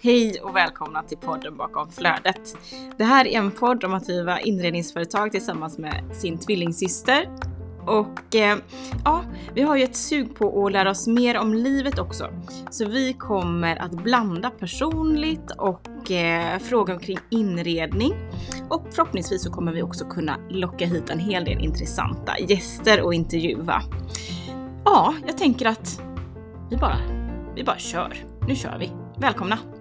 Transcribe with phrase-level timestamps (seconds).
[0.00, 2.56] Hej och välkomna till podden bakom flödet.
[2.96, 7.47] Det här är en podd om att driva inredningsföretag tillsammans med sin tvillingsyster.
[7.88, 8.58] Och eh,
[9.04, 12.30] ja, vi har ju ett sug på att lära oss mer om livet också.
[12.70, 18.12] Så vi kommer att blanda personligt och eh, fråga omkring inredning.
[18.70, 23.14] Och förhoppningsvis så kommer vi också kunna locka hit en hel del intressanta gäster och
[23.14, 23.82] intervjua.
[24.84, 26.00] Ja, jag tänker att
[26.70, 26.98] vi bara,
[27.54, 28.24] vi bara kör.
[28.48, 28.92] Nu kör vi.
[29.18, 29.77] Välkomna!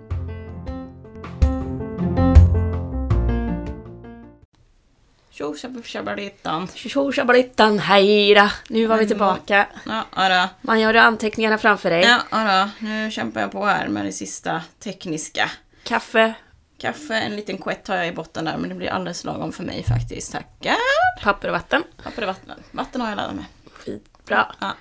[5.37, 6.67] Tjo tjabalittan.
[6.67, 8.49] Tjo tjabalittan, hej då!
[8.69, 9.67] Nu var vi tillbaka.
[9.85, 12.01] Ja, ja Man gör anteckningarna framför dig.
[12.01, 15.51] Ja, ja Nu kämpar jag på här med det sista tekniska.
[15.83, 16.33] Kaffe,
[16.77, 19.63] Kaffe, en liten quett har jag i botten där, men det blir alldeles lagom för
[19.63, 20.31] mig faktiskt.
[20.31, 20.75] Tackar!
[21.23, 21.83] papper och vatten.
[22.03, 22.63] Papper och vatten.
[22.71, 23.45] Vatten har jag laddat med.
[23.71, 24.55] Skitbra.
[24.59, 24.73] Ja.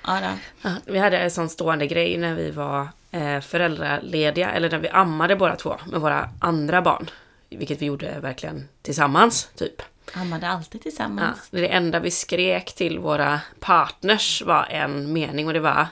[0.62, 4.88] Ja, vi hade en sån stående grej när vi var eh, föräldralediga, eller när vi
[4.88, 7.10] ammade båda två med våra andra barn.
[7.50, 9.82] Vilket vi gjorde verkligen tillsammans, typ.
[10.14, 11.48] Ammade alltid Ja, tillsammans.
[11.50, 15.86] det enda vi skrek till våra partners var en mening och det var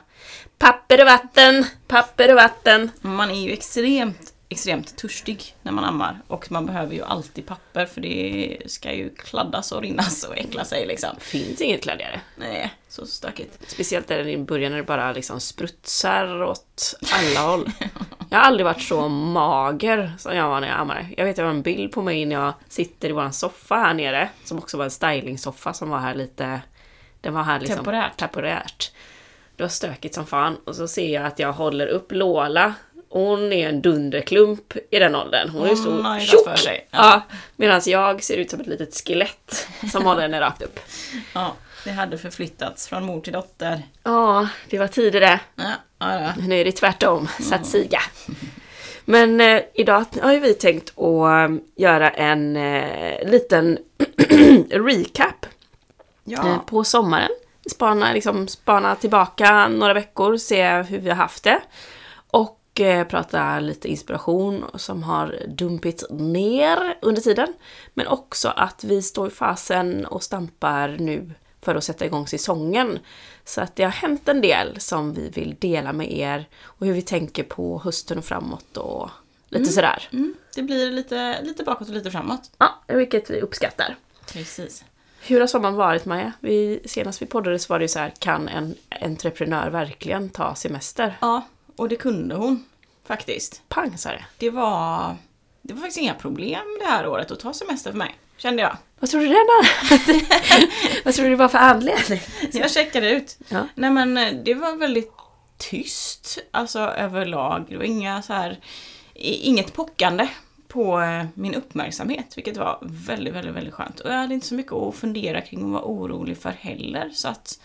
[0.59, 2.91] Papper och vatten, papper och vatten.
[3.01, 6.21] Man är ju extremt, extremt törstig när man ammar.
[6.27, 10.65] Och man behöver ju alltid papper för det ska ju kladdas och rinnas och äckla
[10.65, 11.11] sig liksom.
[11.19, 12.21] Finns inget kladdigare.
[12.37, 13.59] Nej, så stökigt.
[13.67, 17.71] Speciellt där i början när det bara liksom sprutsar åt alla håll.
[18.31, 21.07] Jag har aldrig varit så mager som jag var när jag ammade.
[21.17, 23.95] Jag vet jag har en bild på mig när jag sitter i våran soffa här
[23.95, 26.61] nere, som också var en stylingsoffa som var här lite...
[27.21, 27.77] Den var här liksom...
[27.77, 28.17] Temporärt.
[28.17, 28.93] Temporärt.
[29.57, 30.57] Det var stökigt som fan.
[30.65, 32.75] Och så ser jag att jag håller upp Lola.
[33.15, 35.49] Hon är en dunderklump i den åldern.
[35.49, 36.45] Hon är har ju Tjock!
[36.45, 36.89] för sig.
[36.91, 36.99] Ja.
[36.99, 37.37] Ja.
[37.57, 40.81] Medan jag ser ut som ett litet skelett som håller henne rakt upp.
[41.33, 43.83] Ja, det hade förflyttats från mor till dotter.
[44.03, 45.41] Ja, det var tider det.
[45.57, 46.33] Ja, ja, ja.
[46.49, 48.01] Nu är det tvärtom, så att siga.
[49.05, 53.79] Men eh, idag har ju vi tänkt att eh, göra en eh, liten
[54.71, 55.51] recap eh,
[56.25, 56.65] ja.
[56.67, 57.31] på sommaren.
[57.71, 61.61] Spana, liksom, spana tillbaka några veckor, se hur vi har haft det.
[62.75, 67.55] Och eh, prata lite inspiration som har dumpit ner under tiden.
[67.95, 71.31] Men också att vi står i fasen och stampar nu
[71.63, 72.99] för att sätta igång säsongen.
[73.45, 76.93] Så att det har hänt en del som vi vill dela med er och hur
[76.93, 79.11] vi tänker på hösten och framåt och
[79.49, 80.09] lite sådär.
[80.13, 82.51] Mm, det blir lite, lite bakåt och lite framåt.
[82.59, 83.97] Ja, vilket vi uppskattar.
[84.33, 84.85] Precis.
[85.21, 86.33] Hur har sommaren varit Maja?
[86.41, 90.55] Vi, senast vi poddade så var det ju så här, kan en entreprenör verkligen ta
[90.55, 91.19] semester?
[91.21, 91.43] Ja,
[91.77, 92.65] och det kunde hon
[93.07, 93.63] faktiskt.
[93.69, 94.25] Pang sa det.
[94.39, 95.17] Det var,
[95.63, 98.77] det var faktiskt inga problem det här året att ta semester för mig, kände jag.
[98.99, 99.45] Vad tror du det?
[101.05, 102.21] Vad tror du det var för anledning?
[102.53, 103.39] Jag checkade ut.
[103.49, 103.69] Ja.
[103.75, 105.13] Nej men eh, det var väldigt
[105.59, 107.65] tyst, alltså överlag.
[107.69, 108.61] Det var inga så här,
[109.15, 110.29] inget pockande
[110.69, 114.01] på eh, min uppmärksamhet, vilket var väldigt, väldigt, väldigt skönt.
[114.01, 117.29] Och jag hade inte så mycket att fundera kring och vara orolig för heller, så
[117.29, 117.61] att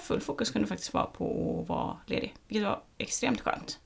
[0.00, 3.78] full fokus kunde faktiskt vara på att vara ledig, vilket var extremt skönt.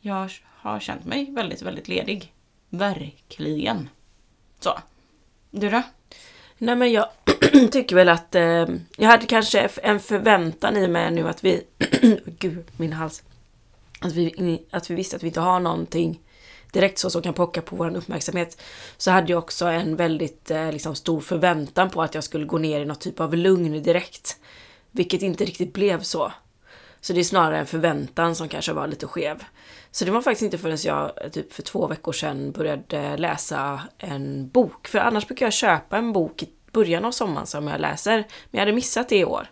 [0.00, 2.32] Jag har känt mig väldigt, väldigt ledig.
[2.68, 3.88] Verkligen.
[4.60, 4.78] Så.
[5.50, 5.82] Du då?
[6.58, 7.08] Nej men jag
[7.70, 8.66] tycker väl att eh,
[8.96, 11.64] jag hade kanske en förväntan i mig nu att vi...
[12.24, 13.22] Gud, min hals.
[14.00, 16.20] Att vi, att vi visste att vi inte har någonting
[16.72, 18.62] direkt så som kan pocka på vår uppmärksamhet.
[18.96, 22.58] Så hade jag också en väldigt eh, liksom, stor förväntan på att jag skulle gå
[22.58, 24.36] ner i något typ av lugn direkt.
[24.98, 26.32] Vilket inte riktigt blev så.
[27.00, 29.44] Så det är snarare en förväntan som kanske var lite skev.
[29.90, 34.48] Så det var faktiskt inte förrän jag typ för två veckor sedan började läsa en
[34.48, 34.88] bok.
[34.88, 38.16] För annars brukar jag köpa en bok i början av sommaren som jag läser.
[38.16, 39.50] Men jag hade missat det i år.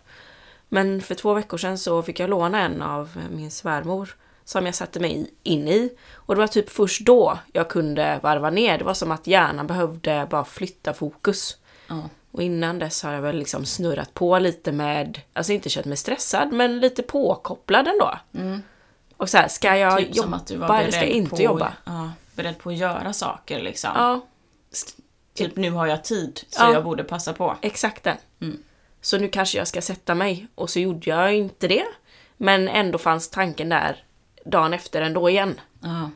[0.69, 4.15] Men för två veckor sedan så fick jag låna en av min svärmor
[4.45, 5.89] som jag satte mig in i.
[6.13, 8.77] Och det var typ först då jag kunde varva ner.
[8.77, 11.57] Det var som att hjärnan behövde bara flytta fokus.
[11.89, 12.09] Mm.
[12.31, 15.97] Och innan dess har jag väl liksom snurrat på lite med, alltså inte känt mig
[15.97, 18.19] stressad, men lite påkopplad ändå.
[19.17, 20.41] Och så här, ska jag Typ jobba
[20.79, 21.73] eller ska jag inte på, jobba?
[21.85, 23.91] Ja, beredd på att göra saker liksom.
[23.95, 24.21] Ja,
[25.33, 26.73] Typ nu har jag tid så Ja.
[26.73, 27.57] jag borde passa på.
[27.61, 28.17] exakt den.
[29.01, 30.47] Så nu kanske jag ska sätta mig.
[30.55, 31.85] Och så gjorde jag inte det.
[32.37, 34.03] Men ändå fanns tanken där
[34.45, 35.61] dagen efter ändå igen.
[35.81, 36.09] Ja.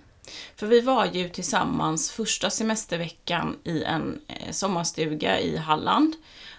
[0.55, 6.15] För vi var ju tillsammans första semesterveckan i en eh, sommarstuga i Halland.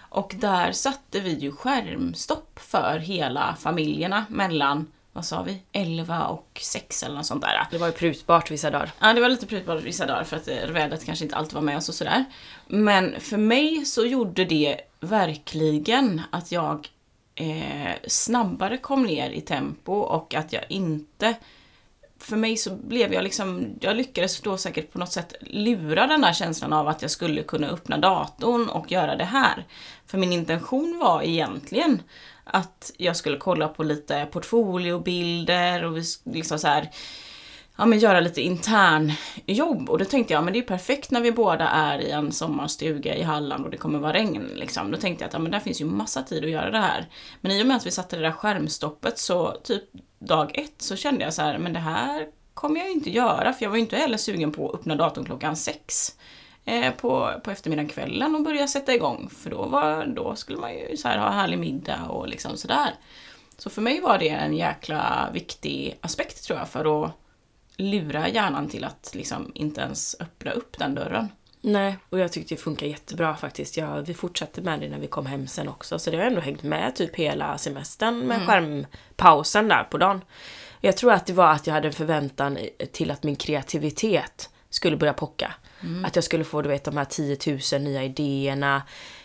[0.09, 6.59] Och där satte vi ju skärmstopp för hela familjerna mellan, vad sa vi, 11 och
[6.63, 7.67] 6 eller något sånt där.
[7.71, 8.91] Det var ju prutbart vissa dagar.
[8.99, 11.61] Ja, det var lite prutbart vissa dagar för att eh, vädret kanske inte alltid var
[11.61, 12.25] med oss och sådär.
[12.67, 16.89] Men för mig så gjorde det verkligen att jag
[17.35, 21.35] eh, snabbare kom ner i tempo och att jag inte
[22.23, 26.21] för mig så blev jag liksom, jag lyckades då säkert på något sätt lura den
[26.21, 29.65] där känslan av att jag skulle kunna öppna datorn och göra det här.
[30.05, 32.01] För min intention var egentligen
[32.43, 36.89] att jag skulle kolla på lite portfoliobilder och liksom så här,
[37.77, 39.11] ja, men göra lite intern
[39.45, 39.89] jobb.
[39.89, 43.15] Och då tänkte jag, men det är perfekt när vi båda är i en sommarstuga
[43.15, 44.49] i Halland och det kommer vara regn.
[44.55, 44.91] Liksom.
[44.91, 47.09] Då tänkte jag att ja, men där finns ju massa tid att göra det här.
[47.41, 49.83] Men i och med att vi satte det där skärmstoppet så typ
[50.19, 53.53] dag ett så kände jag så här, men det här kommer jag ju inte göra
[53.53, 56.15] för jag var ju inte heller sugen på att öppna datorn klockan sex
[56.65, 59.29] eh, på, på eftermiddagen kvällen och börja sätta igång.
[59.29, 62.93] För då, var, då skulle man ju så här, ha härlig middag och liksom sådär.
[63.57, 67.11] Så för mig var det en jäkla viktig aspekt tror jag för att
[67.77, 71.29] lura hjärnan till att liksom inte ens öppna upp den dörren.
[71.61, 73.77] Nej, och jag tyckte det funkar jättebra faktiskt.
[73.77, 76.41] Ja, vi fortsatte med det när vi kom hem sen också, så det har ändå
[76.41, 78.47] hängt med typ hela semestern med mm.
[78.47, 80.21] skärmpausen där på dagen.
[80.81, 82.57] Jag tror att det var att jag hade en förväntan
[82.91, 85.53] till att min kreativitet skulle börja pocka.
[85.81, 86.05] Mm.
[86.05, 87.37] Att jag skulle få du vet, de här 10
[87.73, 88.81] 000 nya idéerna.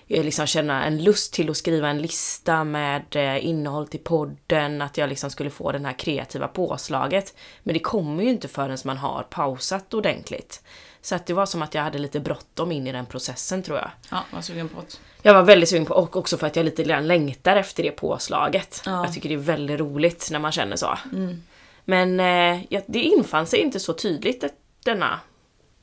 [0.08, 4.82] Liksom känna en lust till att skriva en lista med eh, innehåll till podden.
[4.82, 7.34] Att jag liksom skulle få det här kreativa påslaget.
[7.62, 10.62] Men det kommer ju inte förrän man har pausat ordentligt.
[11.00, 13.78] Så att det var som att jag hade lite bråttom in i den processen tror
[13.78, 13.90] jag.
[14.10, 14.99] Ja, var sugen på det.
[15.22, 17.90] Jag var väldigt sugen på och också för att jag lite grann längtar efter det
[17.90, 18.82] påslaget.
[18.87, 19.04] Ja.
[19.04, 20.99] Jag tycker det är väldigt roligt när man känner så.
[21.12, 21.43] Mm.
[21.84, 24.44] Men eh, det infann sig inte så tydligt
[24.84, 25.20] denna,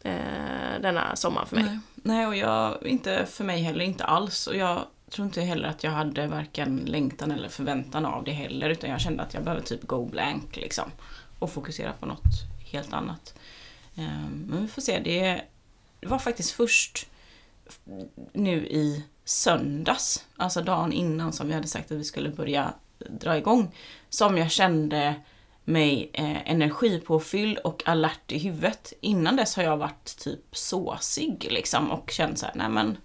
[0.03, 0.11] eh,
[0.79, 1.65] denna sommar för mig.
[1.65, 1.79] Nej.
[1.95, 4.47] Nej, och jag, inte för mig heller, inte alls.
[4.47, 8.69] Och jag tror inte heller att jag hade varken längtan eller förväntan av det heller.
[8.69, 10.91] Utan jag kände att jag behöver typ go blank liksom.
[11.39, 13.33] Och fokusera på något helt annat.
[13.95, 15.41] Ehm, men vi får se, det
[16.01, 17.07] var faktiskt först
[18.33, 22.73] nu i söndags, alltså dagen innan som vi hade sagt att vi skulle börja
[23.09, 23.71] dra igång,
[24.09, 25.15] som jag kände
[25.65, 28.93] mig eh, energipåfylld och alert i huvudet.
[29.01, 32.97] Innan dess har jag varit typ såsig liksom och känt såhär, nej men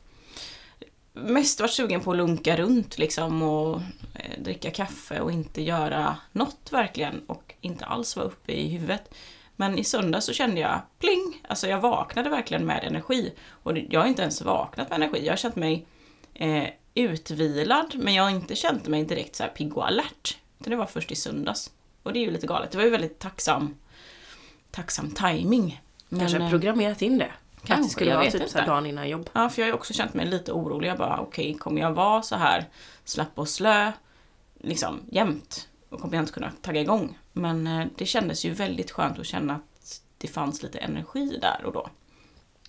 [1.13, 3.81] mest varit sugen på att lunka runt liksom och
[4.15, 9.15] eh, dricka kaffe och inte göra något verkligen och inte alls vara uppe i huvudet.
[9.57, 11.43] Men i söndag så kände jag pling!
[11.49, 13.33] Alltså jag vaknade verkligen med energi.
[13.49, 15.27] Och jag har inte ens vaknat med energi.
[15.27, 15.87] Jag har känt mig
[16.35, 20.39] eh, utvilad men jag har inte känt mig direkt så här pigg och alert.
[20.59, 21.71] Det var först i söndags.
[22.03, 22.71] Och det är ju lite galet.
[22.71, 23.75] Det var ju väldigt tacksam,
[24.71, 25.83] tacksam timing.
[26.19, 27.33] Kanske men, eh, programmerat in det.
[27.65, 29.31] Kanske, att det skulle vara typ så dagen innan jobb.
[29.33, 30.89] Ja, för jag har ju också känt mig lite orolig.
[30.89, 32.69] Jag bara, okej, okay, kommer jag vara så här
[33.05, 33.93] slapp och slö
[34.61, 35.69] liksom jämt?
[35.89, 37.19] Och kommer jag inte kunna tagga igång?
[37.33, 41.65] Men eh, det kändes ju väldigt skönt att känna att det fanns lite energi där
[41.65, 41.89] och då.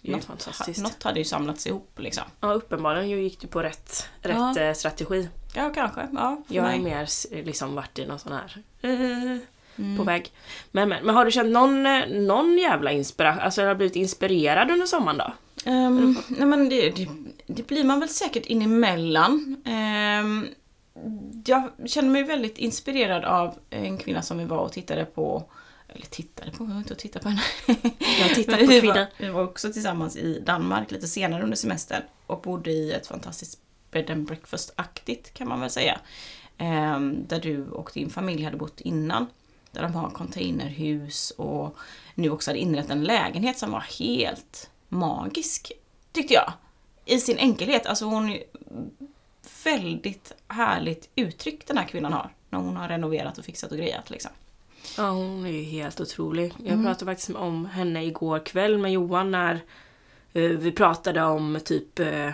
[0.01, 0.83] Något, fantastiskt.
[0.83, 2.23] något hade ju samlats ihop liksom.
[2.39, 4.59] Ja, uppenbarligen gick du på rätt, rätt ja.
[4.59, 5.29] Eh, strategi.
[5.55, 6.07] Ja, kanske.
[6.13, 7.07] Ja, jag har mer
[7.43, 9.37] liksom varit i någon sån här uh,
[9.75, 9.97] mm.
[9.97, 10.31] på väg.
[10.71, 11.83] Men, men, men har du känt någon,
[12.27, 15.33] någon jävla inspiration, alltså har du blivit inspirerad under sommaren då?
[15.65, 17.07] Um, nej men det, det,
[17.47, 19.55] det, blir man väl säkert in emellan.
[19.65, 20.47] Um,
[21.45, 25.43] jag känner mig väldigt inspirerad av en kvinna som vi var och tittade på
[25.91, 27.41] eller tittade på, jag inte och tittade på henne.
[28.19, 29.05] Jag tittat på kvinnor.
[29.17, 33.59] Vi var också tillsammans i Danmark lite senare under semestern och bodde i ett fantastiskt
[33.91, 35.99] bed and breakfast-aktigt kan man väl säga.
[36.57, 39.27] Ehm, där du och din familj hade bott innan.
[39.71, 41.77] Där de har containerhus och
[42.15, 45.71] nu också hade inrett en lägenhet som var helt magisk,
[46.11, 46.53] tyckte jag.
[47.05, 47.85] I sin enkelhet.
[47.85, 48.39] Alltså hon
[49.63, 52.33] väldigt härligt uttryck den här kvinnan har.
[52.49, 54.31] När hon har renoverat och fixat och grejat liksom.
[54.97, 56.53] Ja, hon är ju helt otrolig.
[56.57, 56.85] Jag mm.
[56.85, 59.53] pratade faktiskt om henne igår kväll med Johan när
[60.35, 62.31] uh, vi pratade om typ uh,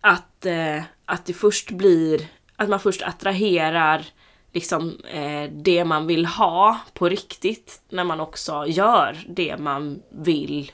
[0.00, 4.06] att, uh, att det först blir, att man först attraherar
[4.52, 4.98] liksom
[5.50, 10.72] det man vill ha på riktigt när man också gör det man vill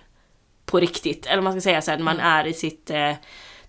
[0.65, 1.27] på riktigt.
[1.27, 2.27] Eller man ska säga så här, när man mm.
[2.27, 2.91] är i sitt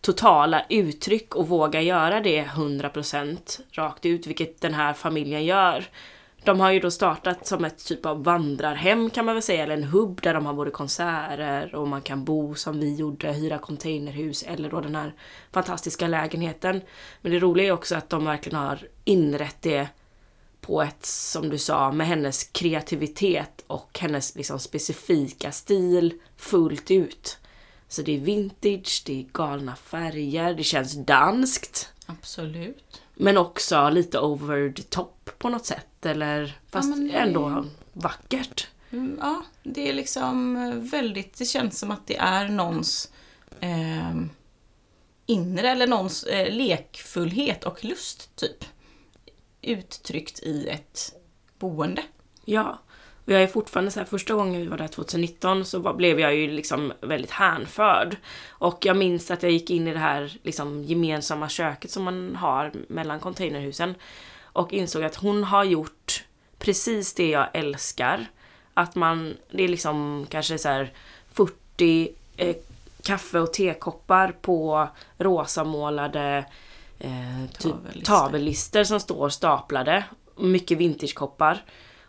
[0.02, 5.86] totala uttryck och våga göra det 100% rakt ut, vilket den här familjen gör.
[6.48, 9.74] De har ju då startat som ett typ av vandrarhem kan man väl säga, eller
[9.74, 13.58] en hubb där de har både konserter och man kan bo som vi gjorde, hyra
[13.58, 15.14] containerhus eller då den här
[15.52, 16.82] fantastiska lägenheten.
[17.22, 19.88] Men det roliga är också att de verkligen har inrett det
[20.62, 27.38] på ett, som du sa, med hennes kreativitet och hennes liksom specifika stil fullt ut.
[27.88, 31.94] Så det är vintage, det är galna färger, det känns danskt.
[32.06, 33.02] Absolut.
[33.20, 36.06] Men också lite over the top på något sätt.
[36.06, 37.18] Eller, fast ja, det...
[37.18, 38.68] ändå vackert.
[38.92, 40.56] Mm, ja, det är liksom
[40.92, 43.12] väldigt, det känns som att det är någons
[43.60, 44.16] eh,
[45.26, 48.66] inre eller någons eh, lekfullhet och lust typ.
[49.62, 51.14] uttryckt i ett
[51.60, 52.04] boende.
[52.46, 52.80] Ja.
[53.28, 56.20] Och jag är fortfarande så här, första gången vi var där 2019 så var, blev
[56.20, 58.18] jag ju liksom väldigt hänförd.
[58.50, 62.36] Och jag minns att jag gick in i det här liksom gemensamma köket som man
[62.36, 63.96] har mellan containerhusen.
[64.42, 66.24] Och insåg att hon har gjort
[66.58, 68.26] precis det jag älskar.
[68.74, 70.94] Att man, det är liksom kanske så här
[71.34, 72.56] 40 eh,
[73.02, 76.46] kaffe och tekoppar på rosamålade
[77.00, 78.84] eh, typ Tavellister.
[78.84, 80.04] som står staplade.
[80.36, 81.64] Mycket vintagekoppar.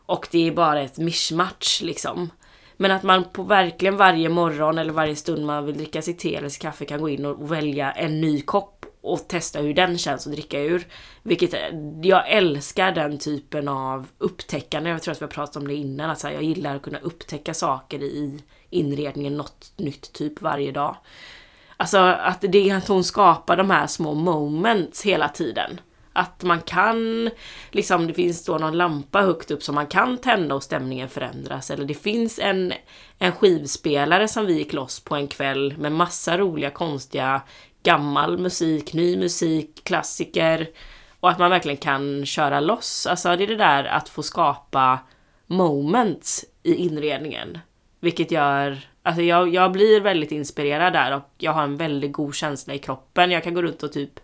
[0.08, 2.30] Och det är bara ett mischmatch liksom.
[2.76, 6.36] Men att man på verkligen varje morgon eller varje stund man vill dricka sitt te
[6.36, 9.98] eller sitt kaffe kan gå in och välja en ny kopp och testa hur den
[9.98, 10.86] känns att dricka ur.
[11.22, 11.60] Vilket, eh,
[12.02, 14.90] jag älskar den typen av upptäckande.
[14.90, 16.10] Jag tror att vi har pratat om det innan.
[16.10, 18.38] Att så här, jag gillar att kunna upptäcka saker i
[18.70, 20.96] inredningen, något nytt typ varje dag.
[21.76, 25.80] Alltså att det är att hon skapar de här små moments hela tiden.
[26.12, 27.30] Att man kan,
[27.70, 31.70] liksom det finns då någon lampa högt upp som man kan tända och stämningen förändras.
[31.70, 32.72] Eller det finns en,
[33.18, 37.42] en skivspelare som vi gick loss på en kväll med massa roliga konstiga
[37.82, 40.68] gammal musik, ny musik, klassiker.
[41.20, 43.06] Och att man verkligen kan köra loss.
[43.06, 44.98] Alltså det är det där att få skapa
[45.46, 47.58] moments i inredningen.
[48.00, 52.34] Vilket gör, alltså jag, jag blir väldigt inspirerad där och jag har en väldigt god
[52.34, 53.30] känsla i kroppen.
[53.30, 54.20] Jag kan gå runt och typ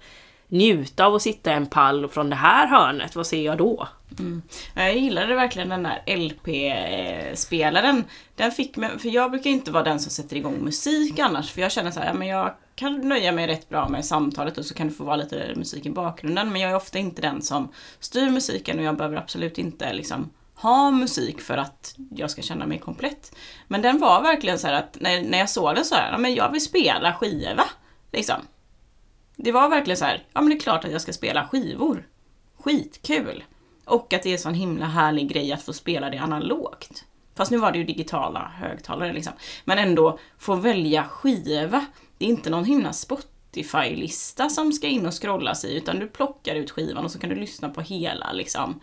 [0.55, 3.17] njuta av att sitta i en pall från det här hörnet.
[3.17, 3.89] Vad ser jag då?
[4.19, 4.43] Mm.
[4.75, 8.05] Jag gillade verkligen den där LP-spelaren.
[8.37, 11.53] Den fick mig, för jag brukar inte vara den som sätter igång musik annars.
[11.53, 14.59] För jag känner så här, ja, men jag kan nöja mig rätt bra med samtalet
[14.59, 16.53] och så kan det få vara lite musik i bakgrunden.
[16.53, 20.31] Men jag är ofta inte den som styr musiken och jag behöver absolut inte liksom
[20.55, 23.37] ha musik för att jag ska känna mig komplett.
[23.69, 26.19] Men den var verkligen så här att när, när jag såg den så här, ja
[26.19, 27.65] men jag vill spela skiva.
[28.13, 28.37] Liksom.
[29.37, 32.09] Det var verkligen så här, ja men det är klart att jag ska spela skivor.
[32.59, 33.45] Skitkul!
[33.85, 37.05] Och att det är en sån himla härlig grej att få spela det analogt.
[37.37, 39.33] Fast nu var det ju digitala högtalare liksom.
[39.65, 41.87] Men ändå få välja skiva.
[42.19, 46.55] Det är inte någon himla Spotify-lista som ska in och scrollas i utan du plockar
[46.55, 48.81] ut skivan och så kan du lyssna på hela liksom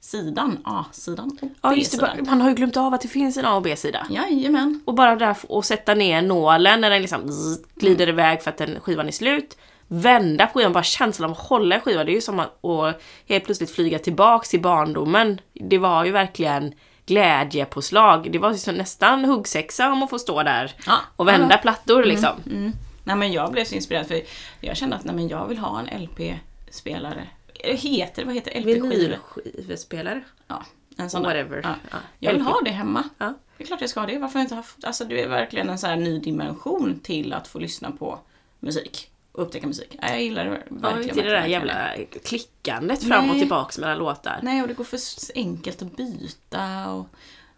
[0.00, 3.46] sidan, A-sidan och Ja just det, man har ju glömt av att det finns en
[3.46, 4.06] A och B-sida.
[4.10, 4.80] Jajamän.
[4.84, 8.58] Och bara där och sätta ner nålen när den liksom zzz, glider iväg för att
[8.58, 9.56] den skivan är slut.
[9.94, 12.06] Vända på skivan, bara känslan av att hålla i skivan.
[12.06, 12.92] Det är ju som att och
[13.28, 15.40] helt plötsligt flyga tillbaks till barndomen.
[15.52, 16.74] Det var ju verkligen
[17.06, 18.32] glädjepåslag.
[18.32, 20.98] Det var ju nästan huggsexa om att få stå där Ja.
[21.16, 22.30] och vända plattor liksom.
[22.46, 22.72] Mm.
[23.04, 24.20] Nej men jag blev så inspirerad för
[24.60, 27.26] jag kände att nej, men jag vill ha en LP-spelare.
[27.64, 28.88] Heter vad heter LP-skivor?
[28.90, 30.20] Vinylskivespelare.
[30.46, 30.62] Ja,
[30.96, 31.22] en sån.
[31.22, 31.60] Whatever.
[31.64, 31.74] Ja.
[31.90, 31.96] Ja.
[32.18, 32.48] Jag vill LP.
[32.48, 33.04] ha det hemma.
[33.18, 33.34] Ja.
[33.56, 34.18] Det är klart jag ska ha det.
[34.18, 34.84] Varför har jag inte haft...
[34.84, 38.18] Alltså det är verkligen en sån här ny dimension till att få lyssna på
[38.60, 39.08] musik.
[39.32, 39.98] Och upptäcka musik.
[40.02, 40.82] Ja, jag gillar det verkligen.
[40.82, 41.90] Ja, inte det där jävla
[42.24, 43.38] klickandet fram och Nej.
[43.38, 44.40] tillbaks mellan låtar.
[44.42, 45.00] Nej, och det går för
[45.34, 46.90] enkelt att byta.
[46.90, 47.06] Och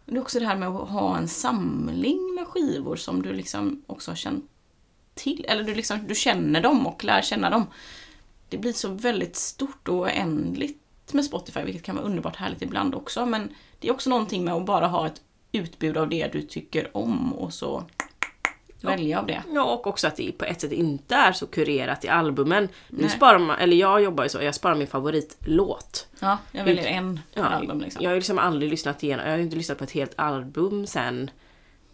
[0.05, 3.83] det är också det här med att ha en samling med skivor som du liksom
[3.87, 4.45] också har känt
[5.15, 5.45] till.
[5.49, 7.67] Eller du, liksom, du känner dem och lär känna dem.
[8.49, 12.95] Det blir så väldigt stort och oändligt med Spotify, vilket kan vara underbart härligt ibland
[12.95, 13.27] också.
[13.27, 16.97] Men det är också någonting med att bara ha ett utbud av det du tycker
[16.97, 17.85] om och så
[18.85, 19.43] välja av det.
[19.53, 22.69] Ja, och också att det på ett sätt inte är så kurerat i albumen.
[22.89, 26.07] Nu sparar man, eller jag jobbar ju så, jag sparar min favoritlåt.
[26.21, 28.03] Ja, jag väljer en Ja, album liksom.
[28.03, 30.13] Jag har ju liksom aldrig lyssnat igenom, jag har ju inte lyssnat på ett helt
[30.17, 31.31] album sen,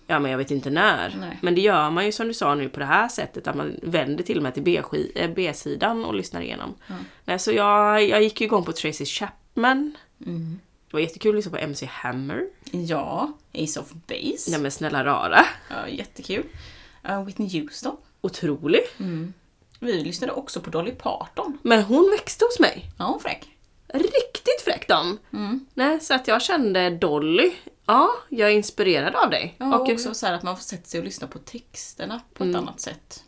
[0.07, 1.17] ja men jag vet inte när.
[1.21, 1.39] Nej.
[1.43, 3.77] Men det gör man ju som du sa nu på det här sättet, att man
[3.83, 6.75] vänder till och med till eh, B-sidan och lyssnar igenom.
[7.25, 9.97] Nej, så jag, jag gick ju igång på Tracy Chapman.
[10.27, 10.61] Mm.
[10.91, 12.47] Det var jättekul att lyssna på MC Hammer.
[12.71, 14.51] Ja, Ace of Base.
[14.51, 15.45] Nej men snälla rara.
[15.71, 16.45] Ja, jättekul.
[17.09, 17.97] Uh, Whitney Houston.
[18.21, 18.81] Otrolig.
[19.81, 21.59] Vi lyssnade också på Dolly Parton.
[21.63, 22.91] Men hon växte hos mig.
[22.99, 23.47] Ja, hon fräck.
[23.95, 25.19] Riktigt fräck dom.
[25.33, 25.67] Mm.
[25.75, 27.53] Nej, så att jag kände Dolly,
[27.87, 29.55] ja, jag är inspirerad av dig.
[29.59, 32.45] Ja, och också så här att man får sätta sig och lyssna på texterna på
[32.45, 33.25] ett annat sätt.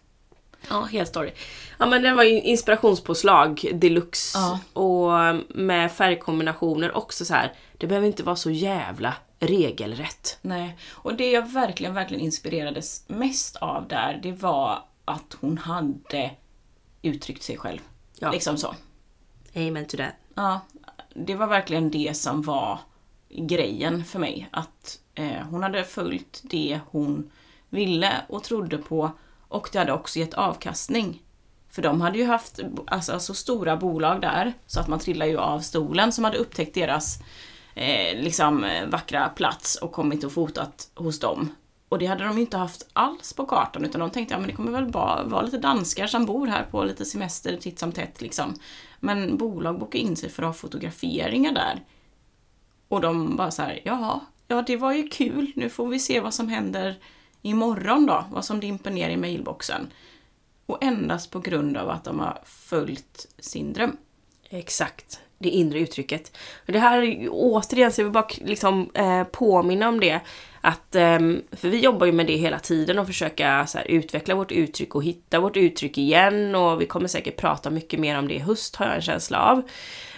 [0.68, 1.30] Ja, helt story.
[1.78, 4.38] Ja men det var ju inspirationspåslag deluxe.
[4.38, 4.80] Ja.
[4.80, 5.10] Och
[5.48, 7.52] med färgkombinationer också så här.
[7.78, 10.38] det behöver inte vara så jävla regelrätt.
[10.42, 16.30] Nej, och det jag verkligen, verkligen inspirerades mest av där, det var att hon hade
[17.02, 17.80] uttryckt sig själv.
[18.18, 18.30] Ja.
[18.30, 18.74] Liksom så.
[19.54, 20.12] Amen to that.
[20.34, 20.60] Ja,
[21.14, 22.78] det var verkligen det som var
[23.28, 24.48] grejen för mig.
[24.50, 27.30] Att eh, hon hade följt det hon
[27.68, 29.10] ville och trodde på
[29.48, 31.22] och det hade också gett avkastning.
[31.70, 35.38] För de hade ju haft alltså, så stora bolag där så att man trillar ju
[35.38, 37.18] av stolen som hade upptäckt deras
[37.74, 41.48] eh, liksom, eh, vackra plats och kommit och fotat hos dem.
[41.88, 44.48] och det hade de ju inte haft alls på kartan utan de tänkte, ja men
[44.48, 47.92] det kommer väl bara vara lite danskar som bor här på lite semester titt som
[47.92, 48.54] tätt liksom.
[49.00, 51.84] Men bolag bokar in sig för att ha fotograferingar där.
[52.88, 56.20] Och de bara så här, jaha, ja det var ju kul, nu får vi se
[56.20, 56.98] vad som händer
[57.42, 59.92] imorgon då, vad som dimper ner i mailboxen.
[60.66, 63.96] Och endast på grund av att de har följt sin dröm.
[64.48, 66.36] Exakt, det inre uttrycket.
[66.66, 70.20] Och det här, återigen, så jag vill bara liksom, eh, påminna om det.
[70.60, 71.18] Att, eh,
[71.52, 74.94] för vi jobbar ju med det hela tiden och försöka så här, utveckla vårt uttryck
[74.94, 78.38] och hitta vårt uttryck igen och vi kommer säkert prata mycket mer om det i
[78.38, 79.62] höst har jag en känsla av.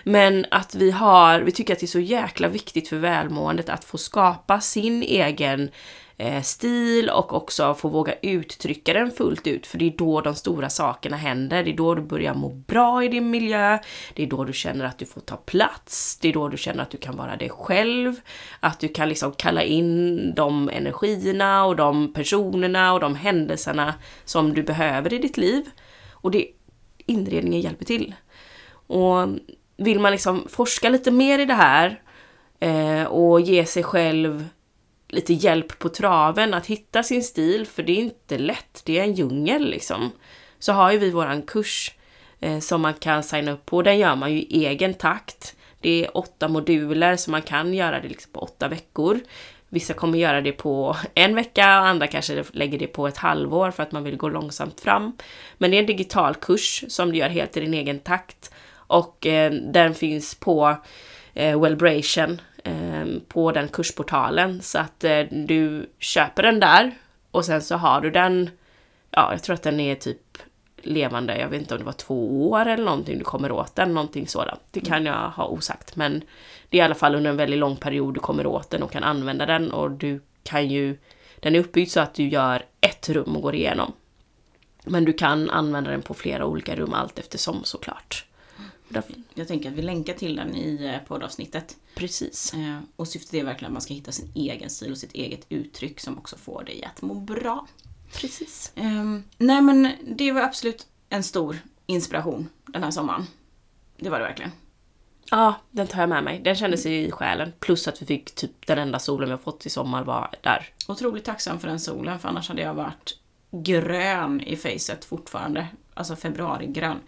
[0.04, 3.84] Men att vi har, vi tycker att det är så jäkla viktigt för välmåendet att
[3.84, 5.70] få skapa sin egen
[6.16, 9.66] Eh, stil och också få våga uttrycka den fullt ut.
[9.66, 11.64] För det är då de stora sakerna händer.
[11.64, 13.78] Det är då du börjar må bra i din miljö.
[14.14, 16.18] Det är då du känner att du får ta plats.
[16.18, 18.20] Det är då du känner att du kan vara dig själv.
[18.60, 23.94] Att du kan liksom kalla in de energierna och de personerna och de händelserna
[24.24, 25.70] som du behöver i ditt liv.
[26.12, 26.48] Och det
[27.06, 28.14] inredningen hjälper till.
[28.86, 29.28] Och
[29.76, 32.00] vill man liksom forska lite mer i det här
[32.60, 34.48] eh, och ge sig själv
[35.14, 39.02] lite hjälp på traven att hitta sin stil, för det är inte lätt, det är
[39.02, 40.10] en djungel liksom.
[40.58, 41.92] Så har ju vi våran kurs
[42.40, 45.56] eh, som man kan signa upp på, den gör man ju i egen takt.
[45.80, 49.20] Det är åtta moduler så man kan göra det liksom på åtta veckor.
[49.68, 53.70] Vissa kommer göra det på en vecka och andra kanske lägger det på ett halvår
[53.70, 55.16] för att man vill gå långsamt fram.
[55.58, 58.50] Men det är en digital kurs som du gör helt i din egen takt
[58.86, 60.76] och eh, den finns på
[61.34, 62.40] eh, Wellbration
[63.28, 66.92] på den kursportalen så att eh, du köper den där
[67.30, 68.50] och sen så har du den,
[69.10, 70.38] ja jag tror att den är typ
[70.76, 73.94] levande, jag vet inte om det var två år eller någonting du kommer åt den,
[73.94, 74.60] någonting sådant.
[74.70, 76.22] Det kan jag ha osagt men
[76.68, 78.92] det är i alla fall under en väldigt lång period du kommer åt den och
[78.92, 80.98] kan använda den och du kan ju,
[81.40, 83.92] den är uppbyggd så att du gör ett rum och går igenom.
[84.84, 88.24] Men du kan använda den på flera olika rum allt eftersom såklart.
[89.34, 91.76] Jag tänker att vi länkar till den i eh, poddavsnittet.
[91.94, 92.54] Precis.
[92.54, 95.46] Eh, och syftet är verkligen att man ska hitta sin egen stil och sitt eget
[95.48, 97.66] uttryck som också får dig att må bra.
[98.12, 98.72] Precis.
[98.76, 103.26] Um, nej men det var absolut en stor inspiration den här sommaren.
[103.96, 104.50] Det var det verkligen.
[105.30, 106.40] Ja, den tar jag med mig.
[106.44, 107.52] Den kändes i själen.
[107.60, 110.68] Plus att vi fick typ den enda solen vi har fått i sommar var där.
[110.88, 113.18] Otroligt tacksam för den solen för annars hade jag varit
[113.50, 115.66] grön i facet fortfarande.
[115.94, 117.00] Alltså februarigrön.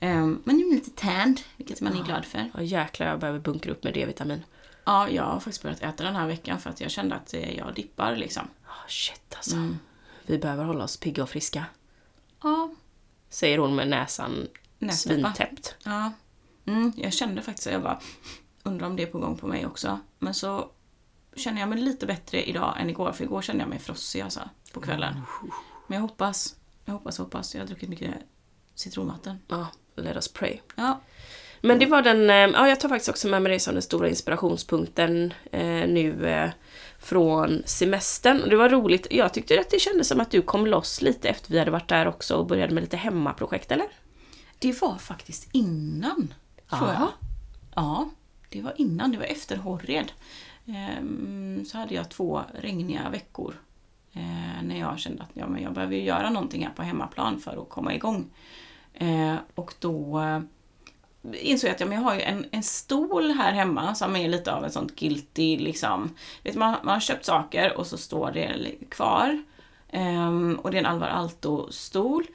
[0.00, 2.50] Um, men nu är lite tanned, vilket man är glad för.
[2.54, 4.44] Ja jäklar, jag behöver bunkra upp med D-vitamin.
[4.84, 7.56] Ja, jag har faktiskt börjat äta den här veckan för att jag kände att eh,
[7.56, 8.48] jag dippar liksom.
[8.64, 9.56] Oh, shit alltså.
[9.56, 9.78] Mm.
[10.26, 11.64] Vi behöver hålla oss pigga och friska.
[12.42, 12.70] Ja.
[13.28, 15.14] Säger hon med näsan Nästäppa.
[15.14, 15.74] svintäppt.
[15.84, 16.12] Ja.
[16.66, 18.00] Mm, jag kände faktiskt att jag bara
[18.62, 20.00] undrar om det är på gång på mig också.
[20.18, 20.70] Men så
[21.36, 24.40] känner jag mig lite bättre idag än igår, för igår kände jag mig frossig alltså,
[24.72, 25.14] på kvällen.
[25.86, 27.54] Men jag hoppas, jag hoppas, hoppas.
[27.54, 28.14] Jag har druckit mycket
[28.74, 29.38] citronvatten.
[29.48, 30.58] Ja, let us pray.
[30.76, 31.00] Ja.
[31.60, 33.82] Men det var den, eh, ja jag tar faktiskt också med mig det som den
[33.82, 36.50] stora inspirationspunkten eh, nu eh,
[36.98, 38.42] från semestern.
[38.42, 41.28] Och det var roligt, jag tyckte att det kändes som att du kom loss lite
[41.28, 43.86] efter vi hade varit där också och började med lite hemmaprojekt, eller?
[44.58, 46.34] Det var faktiskt innan,
[46.70, 47.08] tror jag.
[47.74, 48.10] Ja,
[48.48, 50.12] det var innan, det var efter Horred.
[50.66, 53.54] Ehm, så hade jag två regniga veckor
[54.12, 57.62] eh, när jag kände att ja, men jag behöver göra någonting här på hemmaplan för
[57.62, 58.30] att komma igång.
[58.96, 60.40] Eh, och då eh,
[61.32, 64.28] insåg jag att ja, men jag har ju en, en stol här hemma som är
[64.28, 66.10] lite av en sån guilty liksom.
[66.42, 69.42] Vet, man, man har köpt saker och så står det kvar.
[69.92, 72.26] Um, och det är en Alvar Aalto-stol.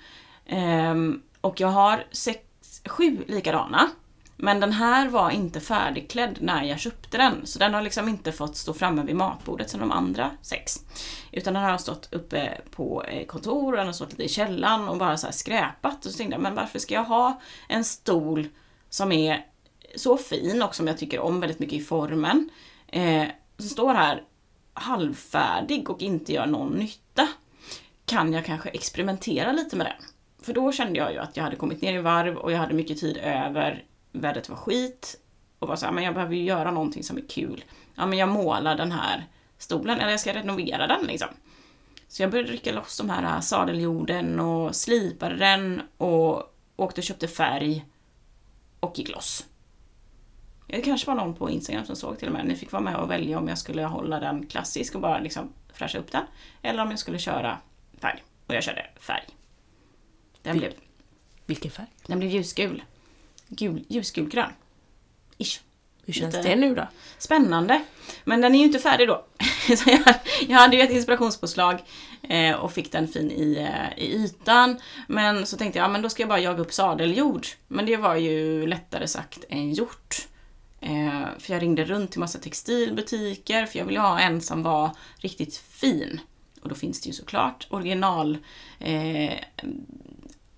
[0.49, 2.39] Um, och jag har sex,
[2.85, 3.89] sju likadana.
[4.43, 7.45] Men den här var inte färdigklädd när jag köpte den.
[7.45, 10.79] Så den har liksom inte fått stå framme vid matbordet som de andra sex.
[11.31, 14.97] Utan den har stått uppe på eh, kontor, den har stått lite i källaren och
[14.97, 16.05] bara så här skräpat.
[16.05, 18.47] Och så tänkte jag, men varför ska jag ha en stol
[18.89, 19.45] som är
[19.95, 22.49] så fin och som jag tycker om väldigt mycket i formen.
[22.87, 23.27] Eh,
[23.57, 24.23] som står här
[24.73, 27.27] halvfärdig och inte gör någon nytta.
[28.05, 30.07] Kan jag kanske experimentera lite med den?
[30.45, 32.73] För då kände jag ju att jag hade kommit ner i varv och jag hade
[32.73, 33.85] mycket tid över.
[34.11, 35.17] Vädret var skit.
[35.59, 37.63] Och var såhär, men jag behöver ju göra någonting som är kul.
[37.95, 41.27] Ja men jag målar den här stolen, eller jag ska renovera den liksom.
[42.07, 47.27] Så jag började rycka loss de här sadeljorden och slipade den och åkte och köpte
[47.27, 47.85] färg
[48.79, 49.45] och gick loss.
[50.67, 52.45] Det kanske var någon på Instagram som såg till och med.
[52.45, 55.53] Ni fick vara med och välja om jag skulle hålla den klassisk och bara liksom
[55.73, 56.23] fräscha upp den.
[56.61, 57.57] Eller om jag skulle köra
[57.99, 58.23] färg.
[58.47, 59.27] Och jag körde färg.
[60.41, 60.71] Den blev...
[61.45, 61.87] Vilken färg?
[62.07, 62.83] Den blev ljusgul.
[63.53, 64.51] Gul, ljusgulgrön.
[65.37, 65.59] Ish.
[66.05, 66.49] Hur känns Lite...
[66.49, 66.87] det nu då?
[67.17, 67.81] Spännande.
[68.23, 69.25] Men den är ju inte färdig då.
[69.77, 70.15] Så jag,
[70.47, 71.83] jag hade ju ett inspirationspåslag
[72.29, 74.77] eh, och fick den fin i, eh, i ytan.
[75.07, 77.47] Men så tänkte jag, ja men då ska jag bara jaga upp sadeljord.
[77.67, 80.27] Men det var ju lättare sagt än gjort.
[80.79, 84.95] Eh, för jag ringde runt till massa textilbutiker för jag ville ha en som var
[85.17, 86.19] riktigt fin.
[86.61, 88.37] Och då finns det ju såklart original
[88.79, 89.33] eh,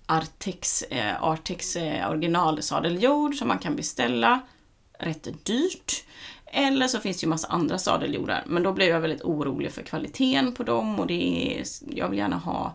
[0.06, 4.40] Artex, eh, Artex eh, originalsadeljord som man kan beställa
[4.98, 6.04] rätt dyrt.
[6.46, 8.44] Eller så finns det ju massa andra sadeljordar.
[8.46, 12.18] Men då blev jag väldigt orolig för kvaliteten på dem och det är, jag vill
[12.18, 12.74] gärna ha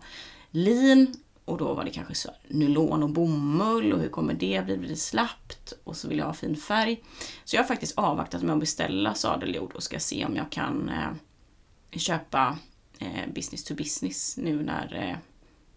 [0.52, 1.16] lin
[1.46, 4.78] och då var det kanske så nylon och bomull och hur kommer det bli?
[4.78, 5.74] Blir det slappt?
[5.84, 7.04] Och så vill jag ha fin färg.
[7.44, 10.90] Så jag har faktiskt avvaktat med att beställa sadeljord och ska se om jag kan
[10.90, 12.58] eh, köpa
[13.00, 15.18] eh, business to business nu när, eh,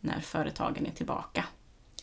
[0.05, 1.45] när företagen är tillbaka.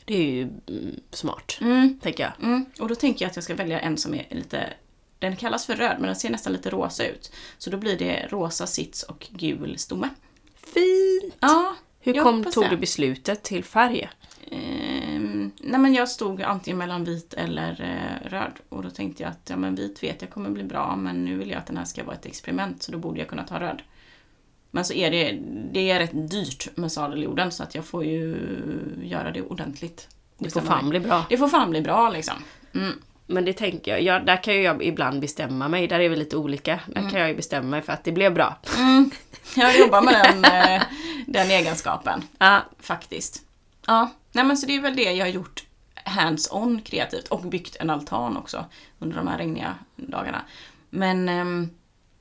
[0.06, 2.00] Det är ju mm, smart, Mm.
[2.00, 2.48] tänker jag.
[2.48, 2.66] Mm.
[2.80, 4.74] Och då tänker jag att jag ska välja en som är lite
[5.20, 7.32] den kallas för röd men den ser nästan lite rosa ut.
[7.58, 10.10] Så då blir det rosa sits och gul stomme.
[10.56, 11.36] Fint!
[11.40, 14.10] Ja, Hur kom, tog du beslutet till färg?
[14.52, 19.30] Ehm, nej men jag stod antingen mellan vit eller eh, röd och då tänkte jag
[19.30, 21.78] att ja, men vit vet jag kommer bli bra men nu vill jag att den
[21.78, 23.82] här ska vara ett experiment så då borde jag kunna ta röd.
[24.72, 25.40] Men så är det,
[25.72, 28.38] det är rätt dyrt med sadeljorden så att jag får ju
[29.04, 30.08] göra det ordentligt.
[30.38, 31.26] Det får Bestämma fan bli bra.
[31.30, 32.36] Det får fan bli bra liksom.
[32.76, 32.94] Mm.
[33.28, 36.16] Men det tänker jag, ja, där kan ju jag ibland bestämma mig, där är vi
[36.16, 36.80] lite olika.
[36.88, 38.58] Där kan jag ju bestämma mig för att det blev bra.
[38.78, 39.12] Mm.
[39.56, 40.82] Jag jobbar med den, eh,
[41.28, 42.24] den egenskapen.
[42.38, 43.42] Ja, Faktiskt.
[43.88, 45.64] Ja, nej men så det är väl det jag har gjort
[46.06, 48.66] hands-on kreativt och byggt en altan också
[49.00, 50.42] under de här regniga dagarna.
[50.90, 51.70] Men ehm,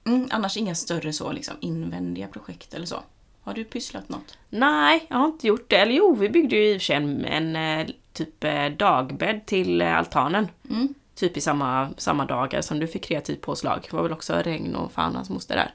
[0.09, 3.03] mm, annars inga större så liksom invändiga projekt eller så.
[3.43, 4.39] Har du pysslat något?
[4.51, 5.77] nej, jag har inte gjort det.
[5.77, 9.47] Eller jo, vi byggde ju i och för sig en, en eh, typ eh, dagbädd
[9.47, 10.49] till eh, altanen.
[10.71, 10.95] Mm.
[11.15, 13.87] Typ i samma, samma dagar som du fick kreativt påslag.
[13.91, 15.75] Det var väl också regn och fan hans moster där.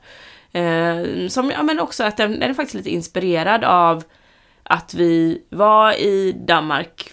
[0.62, 4.04] Eh, som, ja men också att den, den är faktiskt lite inspirerad av
[4.64, 7.12] att vi var i Danmark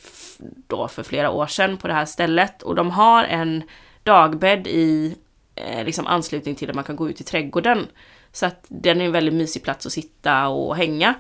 [0.69, 3.63] då för flera år sedan på det här stället och de har en
[4.03, 5.17] dagbädd i
[5.67, 7.87] eh, liksom anslutning till att man kan gå ut i trädgården.
[8.33, 11.15] Så att den är en väldigt mysig plats att sitta och hänga.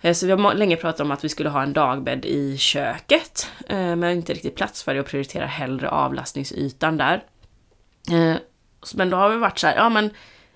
[0.00, 3.50] Eh, så vi har länge pratat om att vi skulle ha en dagbädd i köket,
[3.68, 7.24] eh, men inte riktigt plats för det och prioriterar hellre avlastningsytan där.
[8.10, 8.36] Eh,
[8.94, 10.10] men då har vi varit så här, ja men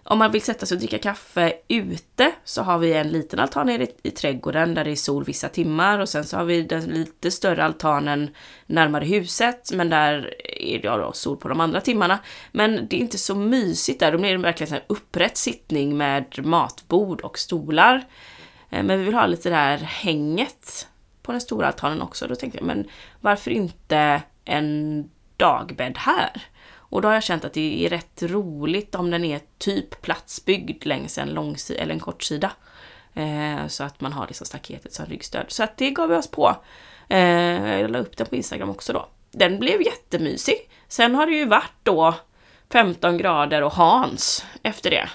[0.05, 3.67] om man vill sätta sig och dricka kaffe ute så har vi en liten altan
[3.67, 6.63] nere i, i trädgården där det är sol vissa timmar och sen så har vi
[6.63, 8.31] den lite större altanen
[8.67, 12.19] närmare huset men där är det då sol på de andra timmarna.
[12.53, 16.47] Men det är inte så mysigt där, då blir det verkligen en upprätt sittning med
[16.47, 18.05] matbord och stolar.
[18.71, 20.89] Eh, men vi vill ha lite det här hänget
[21.23, 22.27] på den stora altanen också.
[22.27, 22.89] Då tänkte jag, men
[23.21, 25.05] varför inte en
[25.37, 26.43] dagbädd här?
[26.95, 30.87] Och då har jag känt att det är rätt roligt om den är typ platsbyggd
[30.87, 32.53] längs en lång, eller en kortsida.
[33.15, 35.47] Eh, så att man har liksom staketet som ryggstöd.
[35.49, 36.57] Så att det gav vi oss på.
[37.09, 39.09] Eh, jag la upp den på Instagram också då.
[39.31, 40.71] Den blev jättemysig.
[40.89, 42.15] Sen har det ju varit då
[42.73, 45.09] 15 grader och Hans efter det.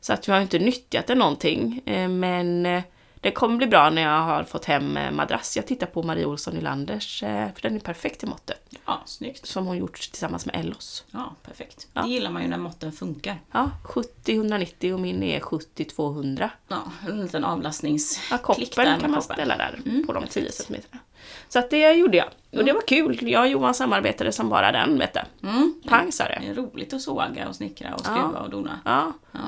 [0.00, 1.82] Så att vi har inte nyttjat den någonting.
[1.86, 2.82] Eh, men eh,
[3.20, 5.56] det kommer bli bra när jag har fått hem eh, madrass.
[5.56, 8.60] Jag tittar på Marie Olsson Nylanders, eh, för den är perfekt i måttet.
[8.86, 9.46] Ja, snyggt.
[9.46, 11.04] Som hon gjort tillsammans med Ellos.
[11.10, 11.86] Ja, perfekt.
[11.92, 12.02] Ja.
[12.02, 13.38] Det gillar man ju när måtten funkar.
[13.52, 16.50] Ja, 70-190 och min är 70-200.
[16.68, 18.20] Ja, en liten avlastnings...
[18.30, 19.34] Ja, koppen där kan man koppen.
[19.36, 20.34] ställa där Mm, på de perfekt.
[20.34, 21.00] 10 centimeterna.
[21.48, 22.28] Så att det gjorde jag.
[22.52, 23.18] Och det var kul.
[23.28, 25.48] Jag och Johan samarbetade som bara den, vet du.
[25.48, 25.74] Mm.
[25.88, 26.38] Pang sa det.
[26.42, 28.10] Det är roligt att såga och snickra och Ja.
[28.10, 28.78] skruva och dona.
[28.84, 29.38] Ja, Ja.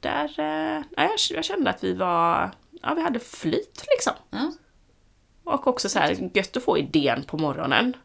[0.00, 0.24] där...
[0.40, 2.50] eh, Ja, jag, jag kände att vi var...
[2.82, 4.12] Ja, vi hade flyt liksom.
[4.30, 4.52] ja.
[5.44, 7.96] Och också så här gött att få idén på morgonen.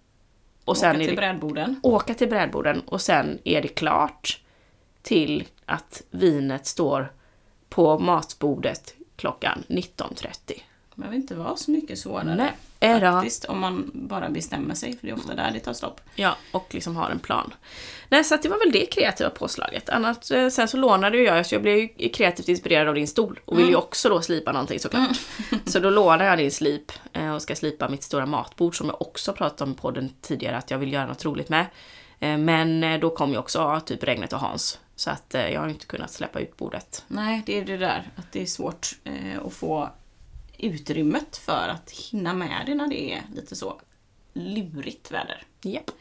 [0.65, 1.79] Och Åka till det, brädborden.
[1.83, 4.41] åka till brädborden och sen är det klart
[5.01, 7.13] till att vinet står
[7.69, 10.61] på matbordet klockan 19.30.
[10.95, 12.35] Det behöver inte vara så mycket svårare.
[12.35, 13.11] Nej, är det?
[13.11, 16.01] Faktiskt, om man bara bestämmer sig, för det är ofta där det tar stopp.
[16.15, 17.53] Ja, och liksom har en plan.
[18.09, 19.89] Nej, så det var väl det kreativa påslaget.
[19.89, 23.07] Annars, eh, sen så lånade ju jag, så jag blev ju kreativt inspirerad av din
[23.07, 25.17] stol och vill ju också då slipa någonting såklart.
[25.65, 29.01] så då lånade jag din slip eh, och ska slipa mitt stora matbord som jag
[29.01, 31.65] också pratat om på den tidigare att jag vill göra något roligt med.
[32.19, 34.79] Eh, Men då kom ju också typ regnet och Hans.
[34.95, 37.03] Så att jag har inte kunnat släppa ut bordet.
[37.07, 38.87] Nej, det är det där att det är svårt
[39.45, 39.89] att få
[40.57, 43.81] utrymmet för att hinna med det när det är lite så
[44.33, 45.43] lurigt väder.
[45.61, 45.91] Japp.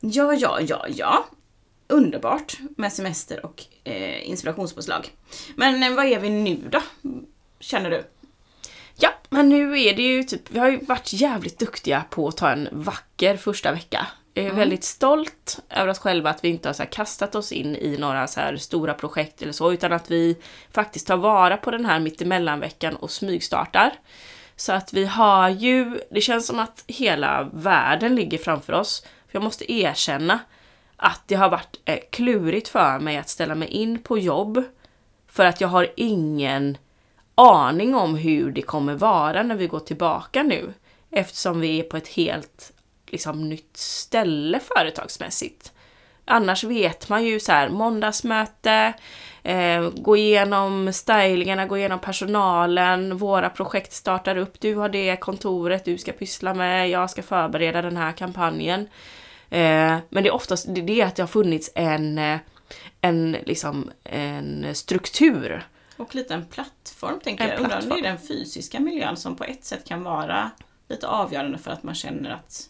[0.00, 1.26] Ja, ja, ja, ja.
[1.88, 5.10] Underbart med semester och eh, inspirationspåslag.
[5.56, 6.82] Men eh, vad är vi nu då?
[7.60, 8.04] Känner du?
[8.96, 12.36] Ja, men nu är det ju typ, vi har ju varit jävligt duktiga på att
[12.36, 16.84] ta en vacker första vecka Är väldigt stolt över oss själva att vi inte har
[16.84, 20.36] kastat oss in i några så stora projekt eller så, utan att vi
[20.70, 23.92] faktiskt tar vara på den här mittemellanveckan och smygstartar.
[24.56, 29.02] Så att vi har ju, det känns som att hela världen ligger framför oss.
[29.02, 30.38] För jag måste erkänna
[30.96, 34.62] att det har varit eh, klurigt för mig att ställa mig in på jobb.
[35.28, 36.78] För att jag har ingen
[37.34, 40.72] aning om hur det kommer vara när vi går tillbaka nu.
[41.10, 42.73] Eftersom vi är på ett helt
[43.06, 45.72] liksom, nytt ställe företagsmässigt.
[46.24, 48.94] Annars vet man ju så här, måndagsmöte,
[49.42, 55.84] eh, gå igenom stylingarna, gå igenom personalen, våra projekt startar upp, du har det kontoret
[55.84, 58.80] du ska pyssla med, jag ska förbereda den här kampanjen.
[59.50, 62.38] Eh, men det är oftast det, det att det har funnits en, eh,
[63.00, 65.66] en, liksom, en struktur.
[65.96, 67.58] Och lite en plattform tänker En jag.
[67.58, 67.98] Om det plattform.
[67.98, 70.50] är den fysiska miljön som på ett sätt kan vara
[70.88, 72.68] lite avgörande för att man känner att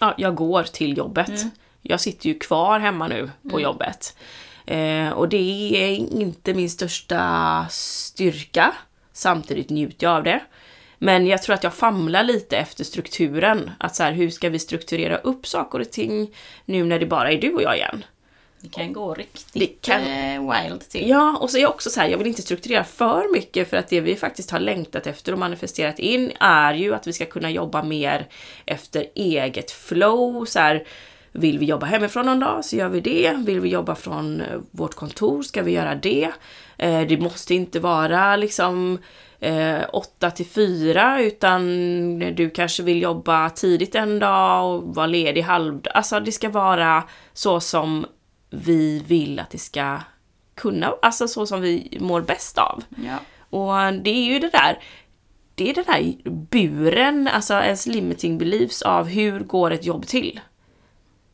[0.00, 1.28] Ja, jag går till jobbet.
[1.28, 1.50] Mm.
[1.82, 4.16] Jag sitter ju kvar hemma nu på jobbet.
[4.66, 8.72] Eh, och det är inte min största styrka.
[9.12, 10.40] Samtidigt njuter jag av det.
[10.98, 13.70] Men jag tror att jag famlar lite efter strukturen.
[13.78, 17.32] Att så här, hur ska vi strukturera upp saker och ting nu när det bara
[17.32, 18.04] är du och jag igen?
[18.60, 21.08] Det kan gå riktigt kan- eh, wild till.
[21.08, 23.76] Ja, och så är jag också så här, jag vill inte strukturera för mycket för
[23.76, 27.24] att det vi faktiskt har längtat efter och manifesterat in är ju att vi ska
[27.24, 28.26] kunna jobba mer
[28.66, 30.44] efter eget flow.
[30.44, 30.86] Så här,
[31.32, 33.32] vill vi jobba hemifrån någon dag så gör vi det.
[33.46, 36.30] Vill vi jobba från eh, vårt kontor ska vi göra det.
[36.78, 38.98] Eh, det måste inte vara liksom
[39.40, 45.42] eh, 8 till 4 utan du kanske vill jobba tidigt en dag och vara ledig
[45.42, 45.80] halv...
[45.94, 48.06] Alltså det ska vara så som
[48.50, 50.00] vi vill att det ska
[50.54, 52.84] kunna, alltså så som vi mår bäst av.
[53.04, 53.18] Ja.
[53.50, 54.78] Och det är ju det där,
[55.54, 60.40] det är den här buren, alltså ens limiting beliefs av hur går ett jobb till?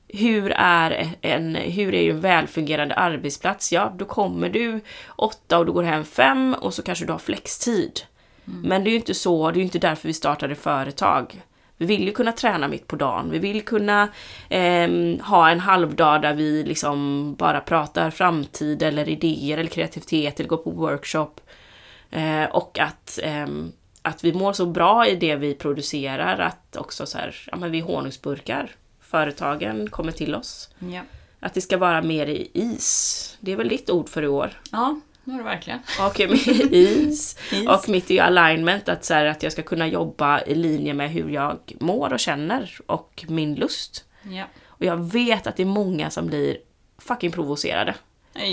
[0.09, 3.73] Hur är en, hur är en välfungerande arbetsplats?
[3.73, 4.81] Ja, då kommer du
[5.17, 8.01] åtta och du går hem fem och så kanske du har flextid.
[8.45, 11.43] Men det är ju inte så, det är ju inte därför vi startade företag.
[11.83, 13.31] Vi vill ju kunna träna mitt på dagen.
[13.31, 14.09] Vi vill kunna
[14.49, 20.49] ehm, ha en halvdag där vi liksom bara pratar framtid eller idéer eller kreativitet eller
[20.49, 21.41] går på workshop.
[22.11, 27.07] Eh, och att, ehm, att vi mår så bra i det vi producerar att också
[27.07, 28.71] så här, ja men vi är honungsburkar.
[29.01, 30.71] Företagen kommer till oss.
[30.79, 31.01] Ja.
[31.41, 33.37] Att det ska vara mer i is.
[33.41, 34.51] Det är väl ditt ord för i år?
[34.73, 35.79] ja, nu är det verkligen.
[36.01, 36.33] Och med
[36.73, 37.39] is.
[37.53, 37.69] Is.
[37.69, 41.11] Och mitt i alignment, att, så här, att jag ska kunna jobba i linje med
[41.11, 44.05] hur jag mår och känner och min lust.
[44.23, 44.45] Ja.
[44.67, 46.57] Och jag vet att det är många som blir
[46.99, 47.95] fucking provocerade.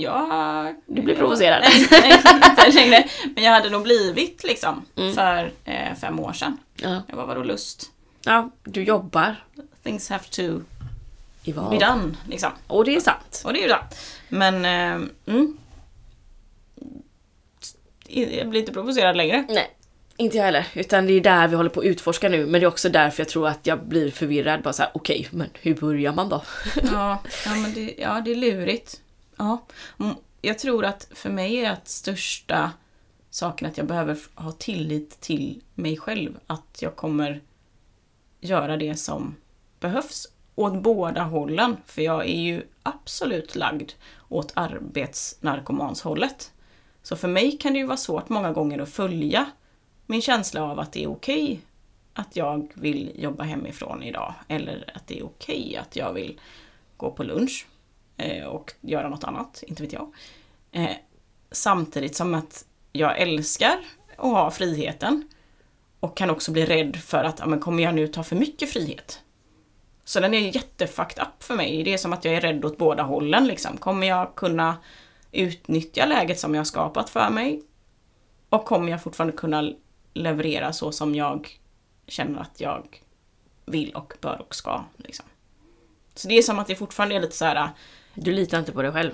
[0.02, 0.76] Jag...
[0.86, 1.64] Du blir provocerad.
[1.92, 3.06] Nej, inte längre.
[3.36, 5.16] Men jag hade nog blivit liksom Mm.
[5.16, 6.58] för eh, fem år sedan.
[6.76, 7.02] Ja.
[7.08, 7.92] Jag bara, vadå lust?
[8.24, 9.36] ja, du jobbar
[9.84, 10.42] Things have to
[11.44, 12.52] i be done, liksom.
[12.68, 13.42] Och det är sant.
[13.46, 13.96] Och det är ju sant.
[14.30, 15.58] Men, eh, mm.
[18.10, 19.46] Jag blir inte provocerad längre.
[19.50, 19.70] Nej,
[20.18, 20.68] inte jag heller.
[20.76, 22.46] Utan det är där vi håller på att utforska nu.
[22.46, 24.62] Men det är också därför jag tror att jag blir förvirrad.
[24.62, 26.44] Bara såhär, okej, men hur börjar man då?
[26.92, 29.02] Ja, ja, men det, ja, det är lurigt.
[29.38, 29.66] Ja.
[30.00, 32.72] Mm, Jag tror att för mig är att största
[33.30, 36.40] saken att jag behöver ha tillit till mig själv.
[36.48, 37.42] Att jag kommer
[38.40, 39.36] göra det som
[39.80, 41.78] behövs åt båda hållen.
[41.86, 43.92] För jag är ju absolut lagd
[44.30, 46.52] åt arbetsnarkomanshållet.
[47.04, 49.46] Så för mig kan det ju vara svårt många gånger att följa
[50.06, 51.62] min känsla av att det är okej
[52.14, 54.34] att jag vill jobba hemifrån idag.
[54.48, 56.40] Eller att det är okej att jag vill
[56.98, 57.68] gå på lunch
[58.18, 60.14] eh, och göra något annat, inte vet jag.
[60.72, 60.96] Eh,
[61.52, 63.80] samtidigt som att jag älskar
[64.18, 65.28] att ha friheten
[66.00, 68.70] och kan också bli rädd för att, ja, men kommer jag nu ta för mycket
[68.70, 69.22] frihet?
[70.04, 71.84] Så den är jättefucked up för mig.
[71.84, 73.78] Det är som att jag är rädd åt båda hållen liksom.
[73.78, 74.78] Kommer jag kunna
[75.32, 77.62] utnyttja läget som jag har skapat för mig?
[78.50, 79.74] Och kommer jag fortfarande kunna
[80.14, 81.60] leverera så som jag
[82.08, 83.02] känner att jag
[83.66, 84.84] vill och bör och ska.
[84.98, 85.26] Liksom.
[86.16, 87.70] Så det är som att det fortfarande är lite så här.
[88.14, 89.12] Du litar inte på dig själv.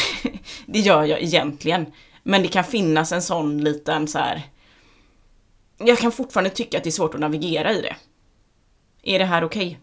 [0.66, 1.92] det gör jag egentligen.
[2.22, 4.42] Men det kan finnas en sån liten så här.
[5.78, 7.96] Jag kan fortfarande tycka att det är svårt att navigera i det.
[9.02, 9.78] Är det här okej?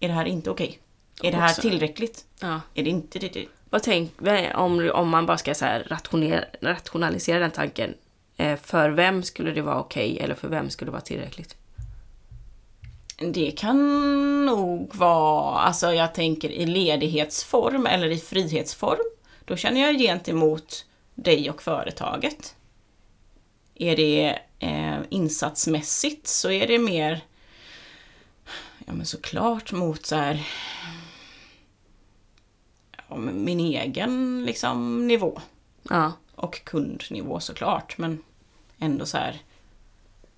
[0.00, 0.78] Är det här inte okej?
[1.22, 1.60] Är det här Också.
[1.60, 2.24] tillräckligt?
[2.40, 2.60] Ja.
[2.74, 3.46] Är det inte det?
[3.70, 4.12] Vad tänk,
[4.54, 7.94] om, om man bara ska så här rationer, rationalisera den tanken.
[8.36, 11.56] Eh, för vem skulle det vara okej eller för vem skulle det vara tillräckligt?
[13.18, 19.04] Det kan nog vara, alltså jag tänker i ledighetsform eller i frihetsform.
[19.44, 22.54] Då känner jag gentemot dig och företaget.
[23.74, 27.20] Är det eh, insatsmässigt så är det mer
[28.86, 30.46] ja men såklart mot så här,
[33.16, 35.40] min egen liksom nivå.
[35.82, 36.12] Ja.
[36.34, 38.22] Och kundnivå såklart, men
[38.78, 39.42] ändå så här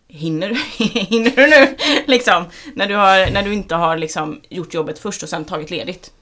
[0.08, 2.44] Hinner du, hinner du nu liksom?
[2.74, 6.12] När du, har, när du inte har liksom gjort jobbet först och sen tagit ledigt.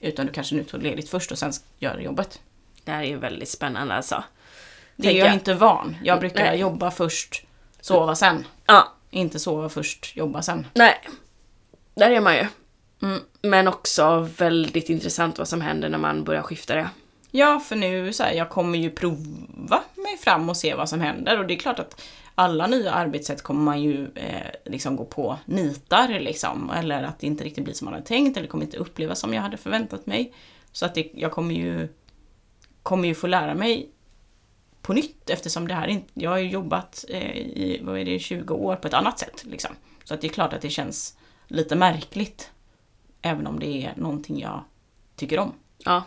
[0.00, 2.40] Utan du kanske nu tog ledigt först och sen gör jobbet.
[2.84, 4.24] Det här är ju väldigt spännande alltså.
[4.96, 5.34] Det är jag jag.
[5.34, 5.96] inte van.
[6.02, 6.58] Jag brukar Nej.
[6.60, 7.44] jobba först,
[7.80, 8.46] sova sen.
[8.66, 10.66] Ja, Inte sova först, jobba sen.
[10.74, 11.00] nej.
[11.94, 12.46] Där är man ju.
[13.02, 13.20] Mm.
[13.42, 16.88] Men också väldigt intressant vad som händer när man börjar skifta det.
[17.30, 21.00] Ja, för nu så här, jag kommer ju prova mig fram och se vad som
[21.00, 21.38] händer.
[21.38, 22.02] Och det är klart att
[22.34, 26.70] alla nya arbetssätt kommer man ju eh, liksom gå på nitar liksom.
[26.70, 28.36] Eller att det inte riktigt blir som man hade tänkt.
[28.36, 30.34] Eller kommer inte upplevas som jag hade förväntat mig.
[30.72, 31.88] Så att det, jag kommer ju,
[32.82, 33.90] kommer ju få lära mig
[34.82, 36.08] på nytt eftersom det här inte...
[36.14, 39.44] Jag har ju jobbat eh, i, vad är det, 20 år på ett annat sätt
[39.44, 39.70] liksom.
[40.04, 42.50] Så att det är klart att det känns lite märkligt.
[43.22, 44.64] Även om det är någonting jag
[45.16, 45.52] tycker om.
[45.84, 46.04] Ja.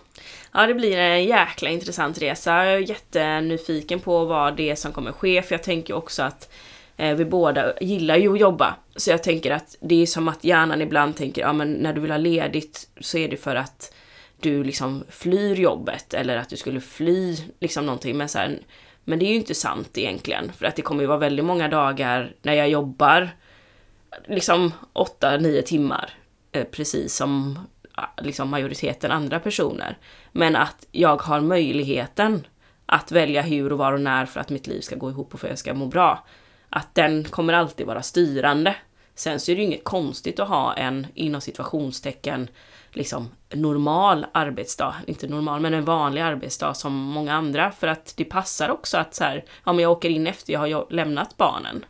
[0.54, 2.65] ja, det blir en jäkla intressant resa.
[2.65, 6.52] Jag är jättenyfiken på vad det är som kommer ske, för jag tänker också att
[6.97, 8.76] eh, vi båda gillar ju att jobba.
[8.95, 12.02] Så jag tänker att det är som att hjärnan ibland tänker, ja men när du
[12.02, 13.93] vill ha ledigt så är det för att
[14.39, 18.17] du liksom flyr jobbet eller att du skulle fly liksom någonting.
[18.17, 18.60] Men, så här,
[19.04, 21.67] men det är ju inte sant egentligen, för att det kommer ju vara väldigt många
[21.67, 23.30] dagar när jag jobbar
[24.28, 26.13] liksom 8-9 timmar.
[26.52, 27.60] Eh, precis som
[27.96, 29.98] ah, liksom majoriteten andra personer.
[30.32, 32.48] Men att jag har möjligheten
[32.86, 35.40] att välja hur och var och när för att mitt liv ska gå ihop och
[35.40, 36.26] för att jag ska må bra.
[36.70, 38.76] Att den kommer alltid vara styrande.
[39.16, 42.48] Sen så är det ju inget konstigt att ha en, inom situationstecken,
[42.92, 44.96] liksom normal arbetsdag.
[45.08, 47.72] Inte normal, men en vanlig arbetsdag som många andra.
[47.72, 50.60] För att det passar också att så här, ja men jag åker in efter jag
[50.60, 51.86] har lämnat barnen.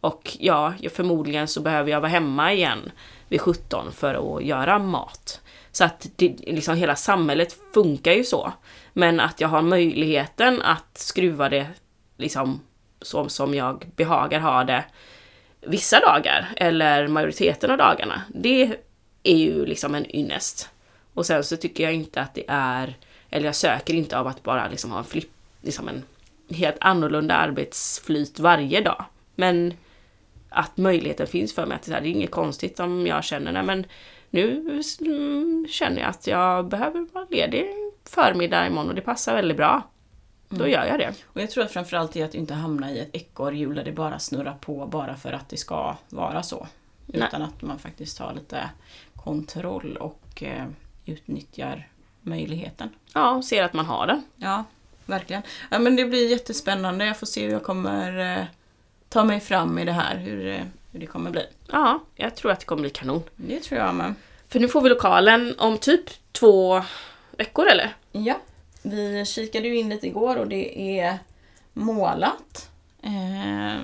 [0.00, 2.92] Och ja, förmodligen så behöver jag vara hemma igen
[3.30, 5.40] vid 17 för att göra mat.
[5.72, 8.52] Så att det, liksom hela samhället funkar ju så.
[8.92, 11.66] Men att jag har möjligheten att skruva det
[12.16, 12.60] liksom
[13.02, 14.84] så som jag behagar ha det
[15.60, 18.22] vissa dagar eller majoriteten av dagarna.
[18.28, 18.76] Det
[19.22, 20.68] är ju liksom en ynnest.
[21.14, 22.96] Och sen så tycker jag inte att det är,
[23.30, 25.30] eller jag söker inte av att bara liksom ha en flipp,
[25.62, 26.02] liksom en
[26.56, 29.04] helt annorlunda arbetsflyt varje dag.
[29.34, 29.74] Men
[30.50, 33.86] att möjligheten finns för mig att det är inget konstigt om jag känner, nej men
[34.30, 37.66] nu mm, känner jag att jag behöver vara ledig
[38.04, 39.82] förmiddag imorgon och det passar väldigt bra.
[40.48, 41.14] Då gör jag det.
[41.24, 44.18] Och jag tror att framförallt är att inte hamna i ett ekorrhjul där det bara
[44.18, 46.66] snurrar på bara för att det ska vara så.
[47.06, 47.28] Nej.
[47.28, 48.70] Utan att man faktiskt har lite
[49.16, 50.66] kontroll och eh,
[51.06, 51.88] utnyttjar
[52.20, 52.88] möjligheten.
[53.14, 54.22] Ja, och ser att man har den.
[54.36, 54.64] Ja,
[55.06, 55.42] verkligen.
[55.70, 57.06] Ja, men det blir jättespännande.
[57.06, 58.44] Jag får se hur jag kommer eh,
[59.10, 60.16] ta mig fram i det här.
[60.16, 61.46] Hur, eh, hur det kommer bli.
[61.72, 63.22] Ja, jag tror att det kommer bli kanon.
[63.36, 64.14] Det tror jag med.
[64.48, 66.82] För nu får vi lokalen om typ två
[67.38, 67.94] veckor eller?
[68.12, 68.38] Ja,
[68.82, 71.18] vi kikade ju in lite igår och det är
[71.72, 72.70] målat.
[73.02, 73.80] Eh,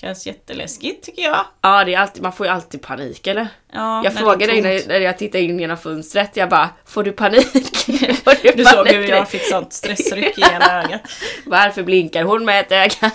[0.00, 1.44] känns jätteläskigt tycker jag.
[1.60, 3.48] Ja, det är alltid, man får ju alltid panik eller?
[3.72, 7.12] Ja, Jag frågade dig när, när jag tittade in genom fönstret, jag bara Får du
[7.12, 7.46] panik?
[8.24, 8.92] får du Du såg panik?
[8.94, 11.00] hur jag fick sånt stressryck i ena ögat.
[11.46, 12.90] Varför blinkar hon med ett öga?
[13.10, 13.12] nej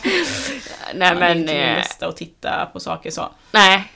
[0.93, 3.31] Ja, det är men, inte min eh, bästa att titta på saker så.
[3.51, 3.91] nej.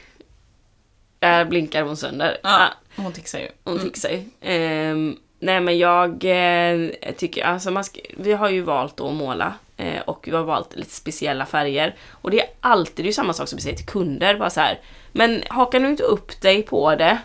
[1.19, 2.37] Där blinkar hon sönder.
[2.43, 3.47] Ja, hon tixar ju.
[3.63, 4.23] Hon tixar ju.
[4.41, 9.53] Ehm, nej men jag eh, tycker, alltså man ska, vi har ju valt att måla
[9.77, 11.95] eh, och vi har valt lite speciella färger.
[12.11, 14.59] Och det är alltid det är samma sak som vi säger till kunder, bara så
[14.59, 14.79] här.
[15.11, 17.17] Men haka nu inte upp dig på det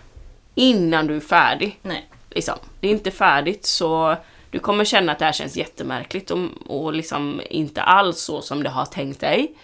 [0.54, 1.78] innan du är färdig.
[1.82, 2.08] Nej.
[2.30, 2.58] Liksom.
[2.80, 4.16] Det är inte färdigt så
[4.50, 8.62] du kommer känna att det här känns jättemärkligt och, och liksom inte alls så som
[8.62, 9.54] du har tänkt dig.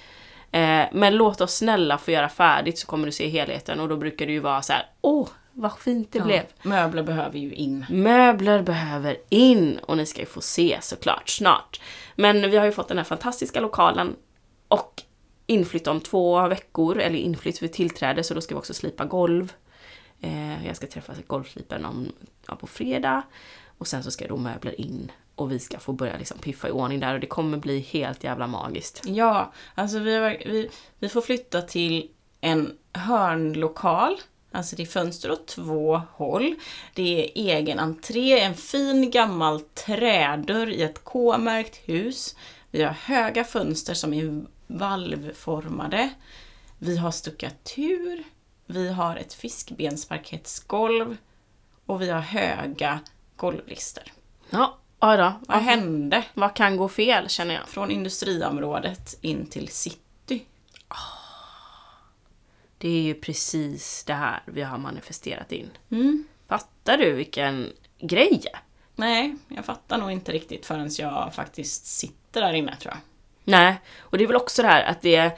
[0.53, 3.96] Eh, men låt oss snälla få göra färdigt så kommer du se helheten och då
[3.96, 6.42] brukar det ju vara så här: åh vad fint det blev.
[6.62, 7.87] Möbler behöver ju in.
[7.90, 11.81] Möbler behöver in och ni ska ju få se såklart snart.
[12.16, 14.16] Men vi har ju fått den här fantastiska lokalen
[14.68, 15.03] och
[15.47, 19.53] inflytt om två veckor, eller inflytt vid tillträde så då ska vi också slipa golv.
[20.21, 22.12] Eh, jag ska träffa golvsliparen om,
[22.47, 23.23] ja, på fredag
[23.79, 26.71] och sen så ska då möbler in och vi ska få börja liksom piffa i
[26.71, 29.03] ordning där och det kommer bli helt jävla magiskt.
[29.07, 34.16] Ja, alltså vi, har, vi, vi får flytta till en hörnlokal.
[34.53, 36.55] Alltså det är fönster åt två håll.
[36.94, 42.36] Det är egen entré, en fin gammal trädörr i ett K-märkt hus.
[42.70, 46.11] Vi har höga fönster som är valvformade.
[46.78, 48.24] Vi har stuckatur.
[48.66, 51.16] Vi har ett fiskbensparkettsgolv.
[51.86, 53.01] Och vi har höga
[53.36, 54.12] golvlister.
[54.51, 55.32] Ja, ja då.
[55.49, 56.24] Vad hände?
[56.34, 57.68] vad kan gå fel känner jag.
[57.68, 59.99] Från industriområdet in till city.
[62.79, 65.70] Det är ju precis det här vi har manifesterat in.
[65.91, 66.24] Mm.
[66.49, 68.43] Fattar du vilken grej?
[68.97, 73.01] Nej, jag fattar nog inte riktigt förrän jag faktiskt sitter där inne tror jag.
[73.45, 75.33] Nej, och det är väl också det här att det är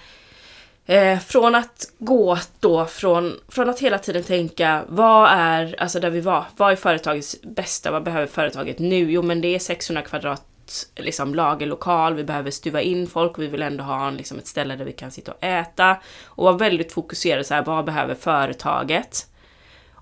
[0.87, 6.11] eh, från att gå då från, från att hela tiden tänka vad är, alltså där
[6.11, 9.11] vi var, vad är företagets bästa, vad behöver företaget nu?
[9.11, 10.50] Jo men det är 600 kvadrat
[10.97, 14.77] liksom lagerlokal, vi behöver stuva in folk, vi vill ändå ha en, liksom, ett ställe
[14.77, 15.97] där vi kan sitta och äta.
[16.25, 19.27] Och vara väldigt fokuserade så här, vad behöver företaget?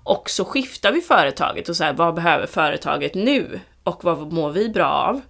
[0.03, 3.59] Och så skiftar vi företaget och så här, vad behöver företaget nu?
[3.83, 5.21] Och vad mår vi bra av?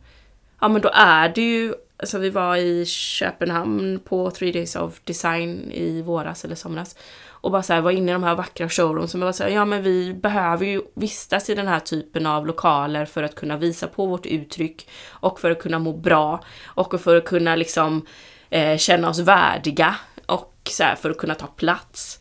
[0.62, 5.00] Ja men då är det ju, alltså vi var i Köpenhamn på 3 Days of
[5.04, 6.96] Design i våras eller somras.
[7.42, 9.50] Och bara så här, var inne i de här vackra showroomsen och bara så här,
[9.50, 13.58] ja men vi behöver ju vistas i den här typen av lokaler för att kunna
[13.58, 18.06] visa på vårt uttryck och för att kunna må bra och för att kunna liksom
[18.50, 22.20] eh, känna oss värdiga och så här, för att kunna ta plats.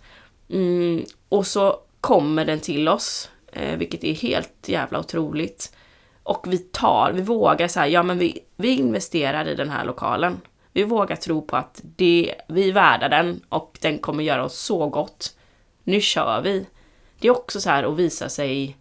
[0.51, 5.73] Mm, och så kommer den till oss, eh, vilket är helt jävla otroligt.
[6.23, 10.41] Och vi tar, vi vågar säga, ja men vi, vi investerar i den här lokalen.
[10.79, 14.59] Vi vågar tro på att det, vi är värda den och den kommer göra oss
[14.59, 15.37] så gott.
[15.85, 16.67] Nu kör vi.
[17.19, 18.77] Det är också så här att visa sig,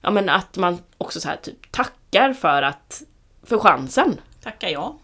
[0.00, 3.02] ja men att man också så här typ tackar för att,
[3.42, 4.20] för chansen.
[4.42, 4.98] Tackar jag.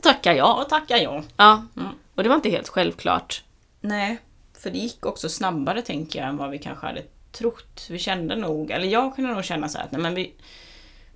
[0.00, 0.60] Tackar jag.
[0.60, 1.24] Och tackar jag.
[1.36, 1.64] Ja.
[1.76, 1.88] Mm.
[2.14, 3.44] Och det var inte helt självklart.
[3.80, 4.18] Nej,
[4.58, 7.02] för det gick också snabbare tänker jag än vad vi kanske hade
[7.32, 7.86] trott.
[7.90, 10.34] Vi kände nog, eller jag kunde nog känna så här att nej men vi,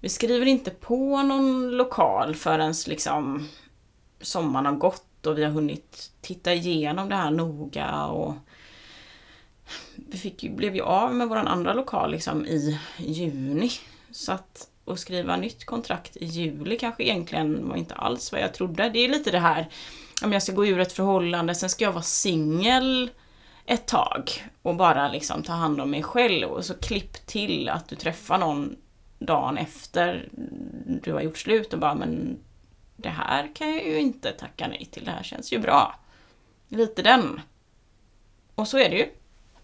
[0.00, 3.48] vi skriver inte på någon lokal förrän liksom
[4.24, 8.34] sommaren har gått och vi har hunnit titta igenom det här noga och
[9.96, 13.70] vi fick ju, blev ju av med vår andra lokal liksom i juni.
[14.10, 18.54] Så att att skriva nytt kontrakt i juli kanske egentligen var inte alls vad jag
[18.54, 18.90] trodde.
[18.90, 19.68] Det är lite det här,
[20.22, 23.10] om jag ska gå ur ett förhållande, sen ska jag vara singel
[23.66, 24.30] ett tag
[24.62, 28.38] och bara liksom ta hand om mig själv och så klipp till att du träffar
[28.38, 28.76] någon
[29.18, 30.28] dagen efter
[31.02, 32.38] du har gjort slut och bara men
[33.04, 35.98] det här kan jag ju inte tacka nej till, det här känns ju bra.
[36.68, 37.40] Lite den.
[38.54, 39.08] Och så är det ju.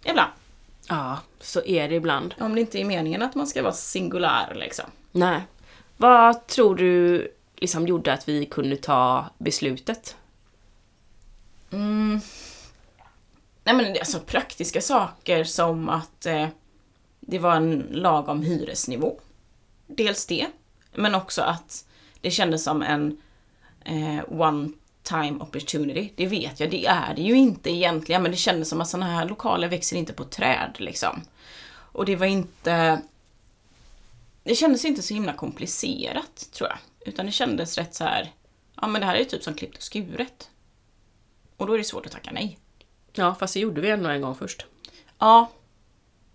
[0.04, 0.30] Ibland.
[0.88, 2.34] Ja, så är det ibland.
[2.38, 4.84] Om det inte är meningen att man ska vara singulär liksom.
[5.12, 5.40] Nej.
[5.96, 10.16] Vad tror du liksom gjorde att vi kunde ta beslutet?
[11.70, 12.20] Mm.
[13.64, 16.48] Nej men alltså praktiska saker som att eh,
[17.20, 19.20] det var en lagom hyresnivå.
[19.86, 20.46] Dels det,
[20.94, 21.84] men också att
[22.20, 23.20] det kändes som en
[23.84, 24.68] eh, one
[25.02, 26.12] time opportunity.
[26.16, 29.10] Det vet jag, det är det ju inte egentligen, men det kändes som att sådana
[29.10, 31.20] här lokaler växer inte på träd liksom.
[31.92, 33.02] Och det var inte...
[34.42, 36.78] Det kändes inte så himla komplicerat, tror jag.
[37.08, 38.32] Utan det kändes rätt så här.
[38.80, 40.50] ja men det här är ju typ som klippt och skuret.
[41.56, 42.58] Och då är det svårt att tacka nej.
[43.12, 44.66] Ja, fast det gjorde vi ändå en gång först.
[45.18, 45.50] Ja,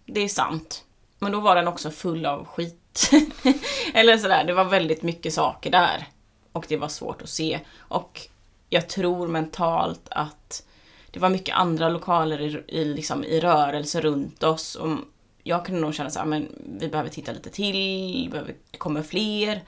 [0.06, 0.86] det är sant.
[1.20, 3.12] Men då var den också full av skit.
[3.93, 6.08] Eller sådär, det var väldigt mycket saker där.
[6.56, 7.60] Och det var svårt att se.
[7.78, 8.22] Och
[8.70, 10.66] jag tror mentalt att
[11.12, 14.76] det var mycket andra lokaler i, i, liksom, i rörelse runt oss.
[14.76, 14.97] Och
[15.43, 16.49] jag kunde nog känna så här, ah, men
[16.80, 19.64] vi behöver titta lite till, behöver, det kommer fler.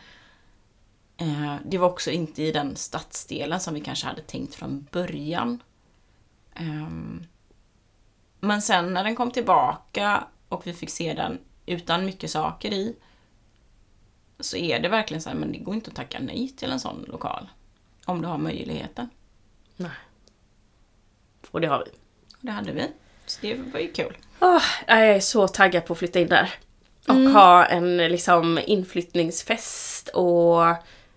[1.18, 5.64] Eh, det var också inte i den stadsdelen som vi kanske hade tänkt från början.
[6.56, 6.90] Eh,
[8.40, 12.96] men sen när den kom tillbaka och vi fick se den utan mycket saker i
[14.40, 16.80] så är det verkligen så här, men det går inte att tacka nej till en
[16.80, 17.50] sån lokal.
[18.06, 19.10] Om du har möjligheten.
[19.76, 19.92] Nej.
[21.52, 21.92] Och det har vi.
[22.42, 22.88] Det hade vi.
[23.26, 24.18] Så det var ju kul.
[24.40, 26.54] Oh, jag är så taggad på att flytta in där.
[27.08, 30.62] Och ha en liksom inflyttningsfest och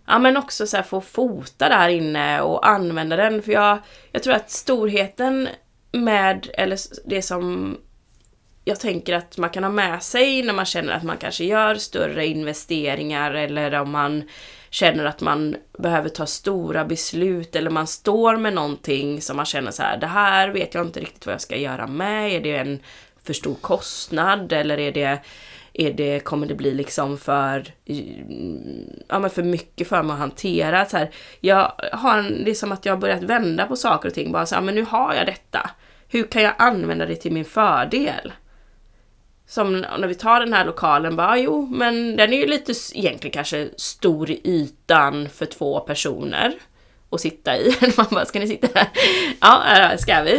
[0.06, 3.42] ja men också så här få fota där inne och använda den.
[3.42, 3.78] För jag,
[4.12, 5.48] jag tror att storheten
[5.92, 7.76] med, eller det som
[8.64, 11.74] jag tänker att man kan ha med sig när man känner att man kanske gör
[11.74, 14.22] större investeringar eller om man
[14.70, 19.70] känner att man behöver ta stora beslut eller man står med någonting som man känner
[19.70, 22.32] så här, det här vet jag inte riktigt vad jag ska göra med.
[22.32, 22.80] Är det en
[23.24, 25.18] för stor kostnad eller är det,
[25.72, 27.64] är det, kommer det bli liksom för,
[29.08, 30.86] ja, men för mycket för mig att hantera?
[30.86, 34.08] Så här, jag har en, det är som att jag har börjat vända på saker
[34.08, 34.32] och ting.
[34.32, 35.70] Bara så här, men nu har jag detta.
[36.08, 38.32] Hur kan jag använda det till min fördel?
[39.50, 43.32] Som när vi tar den här lokalen, bara jo, men den är ju lite egentligen
[43.32, 46.54] kanske stor i ytan för två personer
[47.10, 47.76] att sitta i.
[47.96, 48.88] Man bara, ska ni sitta här?
[49.40, 50.36] Ja, ska vi.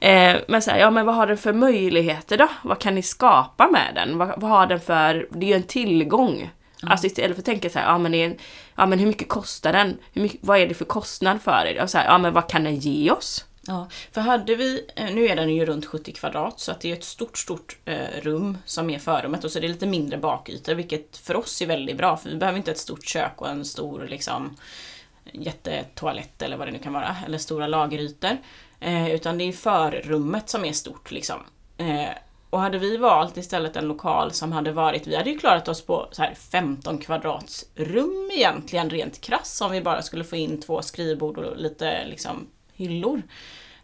[0.00, 2.48] Eh, men så här, ja men vad har den för möjligheter då?
[2.62, 4.18] Vad kan ni skapa med den?
[4.18, 6.50] Vad, vad har den för, det är ju en tillgång.
[6.82, 8.36] Alltså istället för att tänka så här, ja men, är,
[8.76, 9.98] ja men hur mycket kostar den?
[10.12, 11.82] Hur mycket, vad är det för kostnad för det?
[11.82, 13.44] Och så här, ja men vad kan den ge oss?
[13.66, 16.90] Ja, för hade vi, eh, nu är den ju runt 70 kvadrat så att det
[16.90, 20.18] är ett stort, stort eh, rum som är förrummet och så är det lite mindre
[20.18, 23.48] bakytor vilket för oss är väldigt bra för vi behöver inte ett stort kök och
[23.48, 24.56] en stor liksom
[25.32, 28.36] jättetoalett eller vad det nu kan vara, eller stora lagerytor.
[28.80, 31.40] Eh, utan det är förrummet som är stort liksom.
[31.76, 32.08] Eh,
[32.50, 35.86] och hade vi valt istället en lokal som hade varit, vi hade ju klarat oss
[35.86, 40.60] på så här 15 kvadrats rum egentligen rent krass om vi bara skulle få in
[40.60, 42.46] två skrivbord och lite liksom
[42.82, 43.22] hyllor.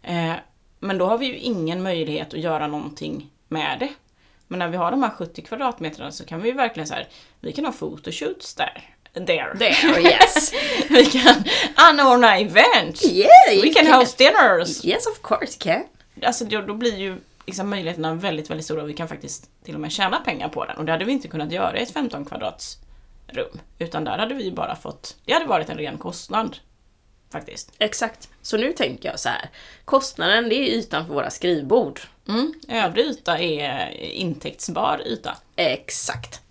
[0.03, 0.33] Eh,
[0.79, 3.89] men då har vi ju ingen möjlighet att göra någonting med det.
[4.47, 7.07] Men när vi har de här 70 kvadratmetrarna så kan vi ju verkligen så här,
[7.39, 8.95] vi kan ha photoshoots där.
[9.13, 9.57] There.
[9.57, 10.53] There, yes.
[10.89, 11.43] vi kan
[11.75, 13.05] anordna event.
[13.05, 14.85] Yeah, We can host dinners.
[14.85, 15.83] Yes of course can.
[16.23, 19.75] Alltså då, då blir ju liksom möjligheterna väldigt, väldigt stora och vi kan faktiskt till
[19.75, 20.77] och med tjäna pengar på den.
[20.77, 22.77] Och det hade vi inte kunnat göra i ett 15 kvadrats
[23.27, 23.59] rum.
[23.79, 26.57] Utan där hade vi ju bara fått, det hade varit en ren kostnad.
[27.31, 27.71] Faktiskt.
[27.79, 28.29] Exakt.
[28.41, 29.49] Så nu tänker jag så här.
[29.85, 31.99] Kostnaden det är ytan för våra skrivbord.
[32.27, 32.53] Mm.
[32.67, 35.37] Övrig yta är intäktsbar yta.
[35.55, 36.41] Exakt.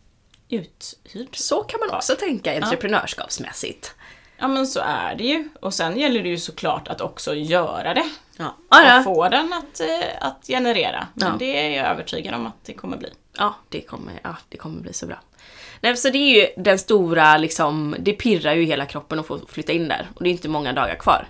[0.48, 1.36] Uthyrd.
[1.36, 3.94] Så kan man också tänka entreprenörskapsmässigt.
[4.38, 5.48] Ja men så är det ju.
[5.60, 8.10] Och sen gäller det ju såklart att också göra det.
[8.36, 8.54] Ja.
[8.68, 8.98] Ah, ja.
[8.98, 9.88] Och få den att, eh,
[10.20, 11.06] att generera.
[11.14, 11.34] Men Ja.
[11.38, 13.12] det är jag övertygad om att det kommer bli.
[13.38, 15.16] Ja, det kommer, ja, det kommer bli så bra.
[15.80, 19.40] Nej, så det är ju den stora, liksom, det pirrar ju hela kroppen att få
[19.48, 20.08] flytta in där.
[20.14, 21.28] Och det är inte många dagar kvar.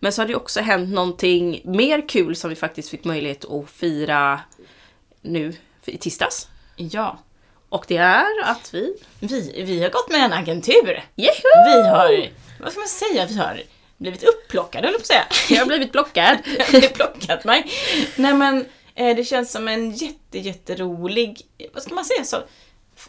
[0.00, 3.44] Men så har det ju också hänt någonting mer kul som vi faktiskt fick möjlighet
[3.44, 4.40] att fira
[5.22, 5.52] nu
[5.84, 6.48] i tisdags.
[6.76, 7.18] Ja.
[7.68, 8.96] Och det är att vi...
[9.20, 11.04] Vi, vi har gått med en agentur.
[11.16, 11.82] Yahoo!
[11.82, 12.28] Vi har,
[12.60, 13.62] vad ska man säga, vi har
[13.96, 15.26] blivit upplockade höll jag på att säga.
[15.48, 16.38] Jag har blivit blockad.
[16.72, 17.70] Jag har plockat mig.
[18.16, 21.40] Nej men eh, det känns som en jätte, jätterolig,
[21.74, 22.36] vad ska man säga så?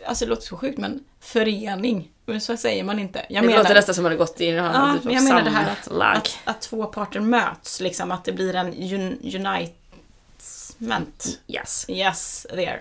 [0.05, 2.11] Alltså det låter så sjukt men förening.
[2.25, 3.25] Men så säger man inte.
[3.29, 5.41] Jag det låter nästan som att har gått i en Ja, typ men jag menar
[5.41, 11.39] det här att, att, att två parter möts, liksom att det blir en un, unitement.
[11.47, 11.85] Yes.
[11.89, 12.79] Yes, there.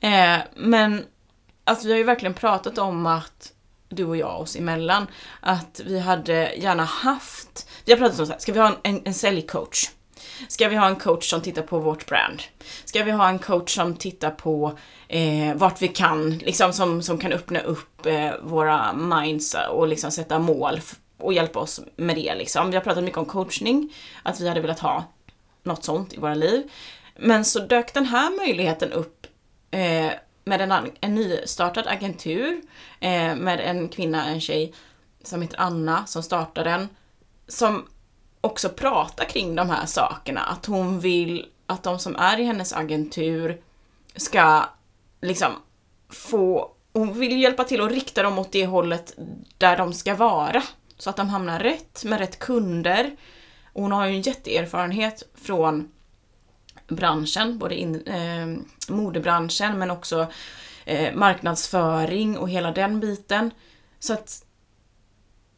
[0.00, 1.04] Eh, men
[1.64, 3.52] alltså vi har ju verkligen pratat om att
[3.88, 5.06] du och jag oss emellan,
[5.40, 8.76] att vi hade gärna haft, vi har pratat om så här, ska vi ha en,
[8.82, 9.90] en, en säljcoach?
[10.48, 12.42] Ska vi ha en coach som tittar på vårt brand?
[12.84, 14.78] Ska vi ha en coach som tittar på
[15.08, 20.10] eh, vart vi kan, liksom som, som kan öppna upp eh, våra minds och liksom
[20.10, 20.80] sätta mål
[21.18, 22.70] och hjälpa oss med det liksom.
[22.70, 25.04] Vi har pratat mycket om coachning, att vi hade velat ha
[25.62, 26.70] något sånt i våra liv.
[27.16, 29.26] Men så dök den här möjligheten upp
[29.70, 30.12] eh,
[30.44, 32.60] med en, en nystartad agentur
[33.00, 34.72] eh, med en kvinna, en tjej
[35.22, 36.88] som heter Anna som startar den.
[37.48, 37.86] Som
[38.40, 40.40] också prata kring de här sakerna.
[40.40, 43.60] Att hon vill att de som är i hennes agentur
[44.16, 44.64] ska
[45.20, 45.52] liksom
[46.08, 46.70] få...
[46.92, 49.14] Hon vill hjälpa till att rikta dem åt det hållet
[49.58, 50.62] där de ska vara.
[50.98, 53.16] Så att de hamnar rätt med rätt kunder.
[53.72, 55.92] Och hon har ju en jätteerfarenhet från
[56.88, 58.46] branschen, både in, eh,
[58.88, 60.26] modebranschen men också
[60.84, 63.50] eh, marknadsföring och hela den biten.
[63.98, 64.44] Så att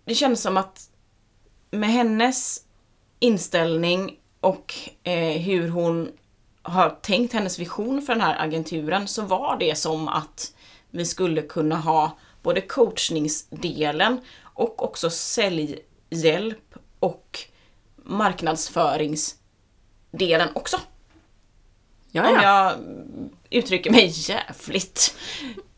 [0.04, 0.90] det känns som att
[1.70, 2.64] med hennes
[3.22, 6.12] inställning och eh, hur hon
[6.62, 10.54] har tänkt hennes vision för den här agenturen så var det som att
[10.90, 17.38] vi skulle kunna ha både coachningsdelen och också säljhjälp och
[17.96, 20.80] marknadsföringsdelen också.
[22.10, 22.42] Ja, Om ja.
[22.42, 22.74] jag
[23.50, 25.14] uttrycker mig jävligt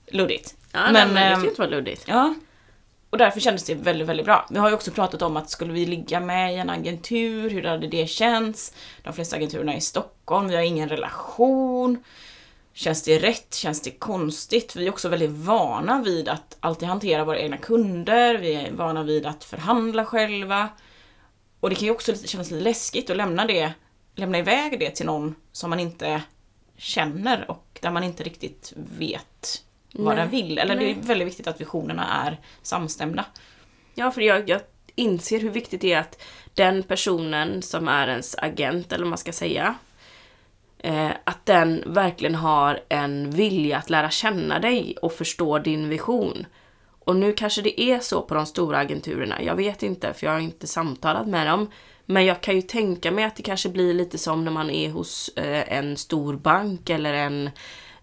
[0.07, 0.55] luddigt.
[0.72, 2.05] ja men, men, det ehm, ska inte vara luddigt.
[2.07, 2.34] Ja.
[3.14, 4.46] Och därför kändes det väldigt, väldigt bra.
[4.50, 7.62] Vi har ju också pratat om att skulle vi ligga med i en agentur, hur
[7.62, 8.74] hade det känts?
[9.02, 12.04] De flesta agenturerna är i Stockholm, vi har ingen relation.
[12.72, 13.54] Känns det rätt?
[13.54, 14.76] Känns det konstigt?
[14.76, 19.02] Vi är också väldigt vana vid att alltid hantera våra egna kunder, vi är vana
[19.02, 20.68] vid att förhandla själva.
[21.60, 23.72] Och det kan ju också kännas lite läskigt att lämna det,
[24.14, 26.22] lämna iväg det till någon som man inte
[26.76, 29.62] känner och där man inte riktigt vet
[29.95, 30.22] vad Nej.
[30.24, 30.59] den vill.
[30.59, 31.03] Eller det är Nej.
[31.03, 33.24] väldigt viktigt att visionerna är samstämda.
[33.95, 34.61] Ja, för jag, jag
[34.95, 36.22] inser hur viktigt det är att
[36.55, 39.74] den personen som är ens agent, eller vad man ska säga,
[40.78, 46.47] eh, att den verkligen har en vilja att lära känna dig och förstå din vision.
[46.99, 50.32] Och nu kanske det är så på de stora agenturerna, jag vet inte för jag
[50.32, 51.70] har inte samtalat med dem.
[52.07, 54.90] Men jag kan ju tänka mig att det kanske blir lite som när man är
[54.90, 57.51] hos eh, en stor bank eller en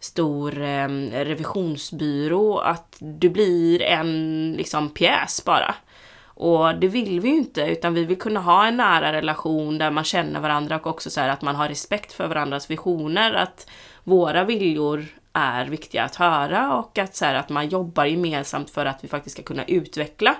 [0.02, 5.76] stor eh, revisionsbyrå, att du blir en liksom pjäs bara.
[6.24, 9.92] Och det vill vi ju inte, utan vi vill kunna ha en nära relation där
[9.92, 13.70] man känner varandra och också så här att man har respekt för varandras visioner, att
[14.04, 18.86] våra viljor är viktiga att höra och att, så här, att man jobbar gemensamt för
[18.86, 20.36] att vi faktiskt ska kunna utveckla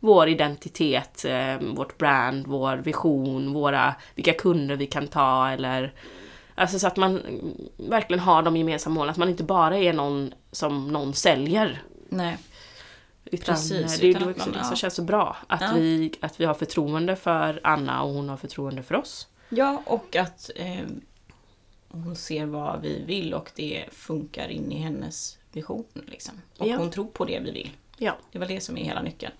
[0.00, 5.92] vår identitet, eh, vårt brand, vår vision, våra, vilka kunder vi kan ta eller
[6.54, 7.22] Alltså så att man
[7.76, 11.82] verkligen har de gemensamma målen, att man inte bara är någon som någon säljer.
[12.08, 12.36] Nej.
[13.24, 14.76] Utan Precis, eh, det är utan också man- det som ja.
[14.76, 15.36] känns så bra.
[15.46, 15.72] Att, Ja.
[15.76, 19.26] vi, att vi har förtroende för Anna och hon har förtroende för oss.
[19.48, 20.84] Ja, och att eh,
[21.88, 25.84] hon ser vad vi vill och det funkar in i hennes vision.
[26.06, 26.34] Liksom.
[26.58, 26.76] Och Ja.
[26.76, 27.70] hon tror på det vi vill.
[27.98, 28.16] Ja.
[28.32, 29.32] Det var det som är hela nyckeln.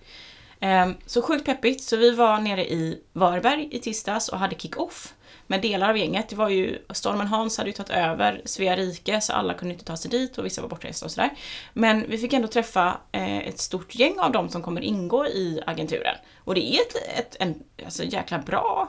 [0.60, 5.14] Ehm, Så sjukt peppigt, så vi var nere i Varberg i tisdags och hade kick-off
[5.52, 6.28] med delar av gänget.
[6.28, 9.84] Det var ju, Stormen Hans hade ju tagit över Svea rike så alla kunde inte
[9.84, 11.30] ta sig dit och vissa var bortresta och sådär.
[11.72, 15.60] Men vi fick ändå träffa eh, ett stort gäng av dem som kommer ingå i
[15.66, 16.14] agenturen.
[16.38, 18.88] Och det är ett, ett en, alltså, jäkla bra,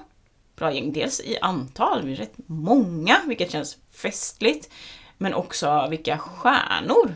[0.55, 0.93] bra gäng.
[0.93, 4.73] Dels i antal, vi är rätt många, vilket känns festligt.
[5.17, 7.15] Men också vilka stjärnor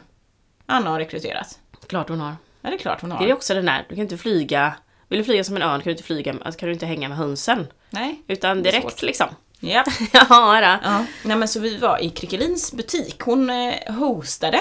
[0.66, 1.60] Anna har rekryterat.
[1.88, 2.36] Klart hon har.
[2.62, 3.20] Ja, det är klart hon har.
[3.20, 4.76] Det är också den där, du kan inte flyga,
[5.08, 7.10] vill du flyga som en örn kan du inte flyga, alltså kan du inte hänga
[7.10, 7.68] med hönsen.
[7.90, 8.22] Nej.
[8.28, 9.28] Utan direkt liksom.
[9.60, 9.84] Ja.
[10.14, 10.88] Ja, då.
[10.90, 11.06] ja.
[11.24, 13.22] Nej men så vi var i Krickelins butik.
[13.22, 14.60] Hon eh, hostade.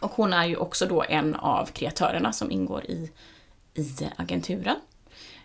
[0.00, 3.10] Och hon är ju också då en av kreatörerna som ingår i,
[3.74, 4.76] i agenturen.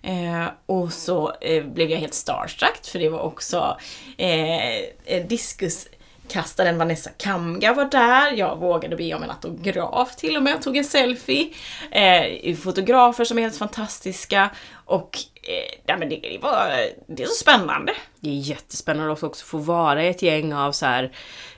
[0.02, 3.78] Eh, och så eh, blev jag helt starstruck för det var också
[4.18, 5.28] eh, eh,
[6.32, 8.32] diskuskastaren Vanessa Kamga var där.
[8.32, 11.54] Jag vågade be om en autograf till och med och tog en selfie.
[11.92, 14.50] Eh, fotografer som är helt fantastiska.
[14.86, 16.68] Och eh, ja, men det, det, var,
[17.08, 17.94] det är så spännande.
[18.20, 21.12] Det är jättespännande att också få vara i ett gäng av så här,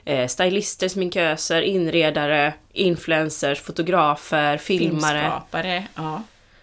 [0.04, 5.20] eh, stylister, sminköser, inredare, influencers, fotografer, filmare.
[5.20, 6.22] Filmskapare, ja.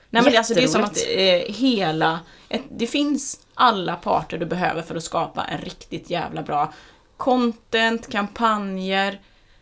[0.09, 4.37] Nej men det, alltså, det är som att eh, hela, ett, det finns alla parter
[4.37, 6.73] du behöver för att skapa en riktigt jävla bra
[7.21, 9.19] content, kampanjer,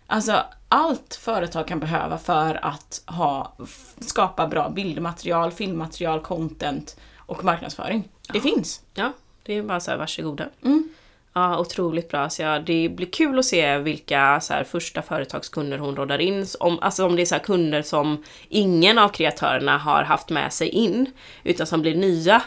[0.07, 3.53] alltså allt företag kan behöva för att ha,
[3.99, 8.09] skapa bra bildmaterial, filmmaterial, content och marknadsföring.
[8.33, 8.81] Det finns.
[8.93, 10.49] Ja, det är bara så här, varsågoda.
[10.63, 10.89] Mm.
[11.33, 12.29] Ja, otroligt bra.
[12.29, 16.45] Så ja, det blir kul att se vilka så här, första företagskunder hon råddar in.
[16.59, 20.53] Om, alltså om det är så här, kunder som ingen av kreatörerna har haft med
[20.53, 21.11] sig in,
[21.43, 22.41] utan som blir nya.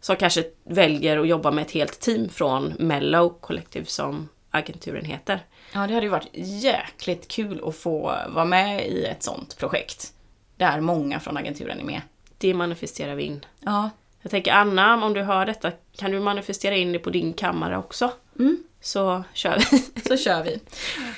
[0.00, 5.40] Som kanske väljer att jobba med ett helt team från Mellow Collective som agenturen heter.
[5.72, 10.12] Ja, det hade ju varit jäkligt kul att få vara med i ett sånt projekt.
[10.56, 12.00] Där många från agenturen är med.
[12.38, 13.44] Det manifesterar vi in.
[13.60, 13.90] Ja,
[14.22, 17.78] Jag tänker Anna, om du hör detta, kan du manifestera in det på din kammare
[17.78, 18.10] också?
[18.38, 18.58] Mm.
[18.80, 19.78] Så kör vi.
[20.08, 20.60] Så kör vi.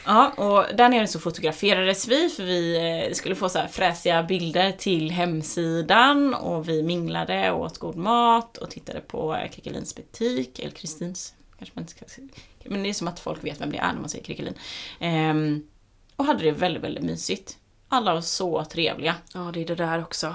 [0.07, 2.77] Ja, och där nere så fotograferades vi för vi
[3.07, 8.57] eh, skulle få så fräsiga bilder till hemsidan och vi minglade och åt god mat
[8.57, 12.29] och tittade på Krickelins butik, eller Kristins, kanske man inte ska säga.
[12.65, 14.55] Men det är som att folk vet vem det är när man säger Krickelin.
[15.01, 15.69] Ehm,
[16.17, 17.59] och hade det väldigt, väldigt mysigt.
[17.89, 19.15] Alla var så trevliga.
[19.35, 20.35] Ja, det är det där också.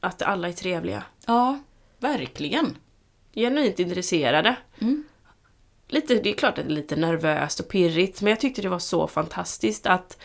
[0.00, 1.04] Att alla är trevliga.
[1.26, 1.58] Ja,
[1.98, 2.76] verkligen.
[3.34, 4.56] Genuint intresserade.
[4.78, 5.04] Mm.
[5.88, 8.68] Lite, det är klart att det är lite nervöst och pirrigt, men jag tyckte det
[8.68, 10.18] var så fantastiskt att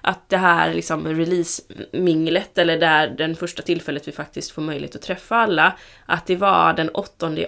[0.00, 5.02] att det här liksom release-minglet, eller där den första tillfället vi faktiskt får möjlighet att
[5.02, 7.46] träffa alla, att det var den åttonde i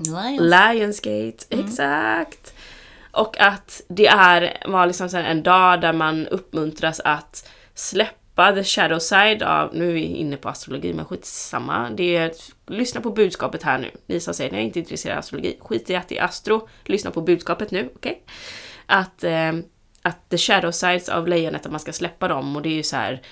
[0.00, 0.72] åttonde.
[0.72, 2.54] Lionsgate, exakt!
[3.10, 8.98] Och att det är, var liksom en dag där man uppmuntras att släppa the shadow
[8.98, 11.90] side av, nu är vi inne på astrologi men skitsamma.
[11.90, 12.32] Det är,
[12.66, 13.90] lyssna på budskapet här nu.
[14.06, 16.24] Ni som säger att jag är inte intresserad av astrologi, skit i att det är
[16.24, 16.68] astro.
[16.84, 18.22] Lyssna på budskapet nu, okej?
[18.86, 19.52] Att, eh,
[20.02, 22.82] att the shadow sides av lejonet, att man ska släppa dem och det är ju
[22.82, 23.22] så här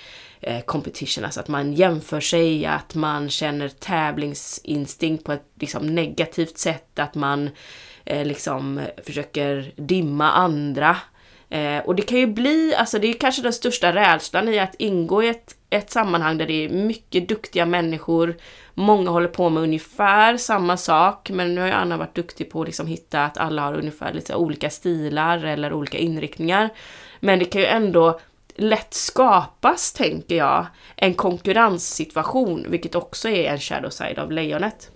[0.41, 6.57] eh, competition, alltså att man jämför sig, att man känner tävlingsinstinkt på ett liksom, negativt
[6.57, 7.49] sätt, att man
[8.05, 10.97] eh, liksom försöker dimma andra.
[11.49, 14.75] Eh, och det kan ju bli, alltså det är kanske den största rädslan i att
[14.79, 18.35] ingå i ett, ett sammanhang där det är mycket duktiga människor,
[18.73, 22.61] många håller på med ungefär samma sak, men nu har ju Anna varit duktig på
[22.61, 26.69] att liksom hitta att alla har ungefär lite olika stilar eller olika inriktningar.
[27.19, 28.19] Men det kan ju ändå
[28.57, 34.91] lätt skapas, tänker jag, en konkurrenssituation, vilket också är en shadow side av lejonet.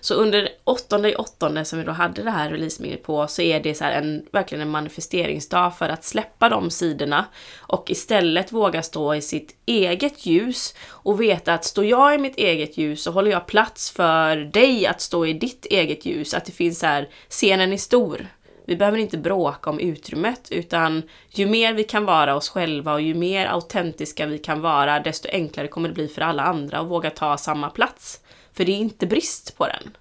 [0.00, 3.74] Så under åttonde åttonde som vi då hade det här releaseminglet på så är det
[3.74, 7.24] så en, verkligen en manifesteringsdag för att släppa de sidorna
[7.58, 12.36] och istället våga stå i sitt eget ljus och veta att står jag i mitt
[12.36, 16.34] eget ljus så håller jag plats för dig att stå i ditt eget ljus.
[16.34, 18.26] Att det finns så här, scenen är stor.
[18.64, 23.00] Vi behöver inte bråka om utrymmet utan ju mer vi kan vara oss själva och
[23.00, 26.88] ju mer autentiska vi kan vara desto enklare kommer det bli för alla andra att
[26.88, 28.20] våga ta samma plats.
[28.52, 29.96] För det är inte brist på den.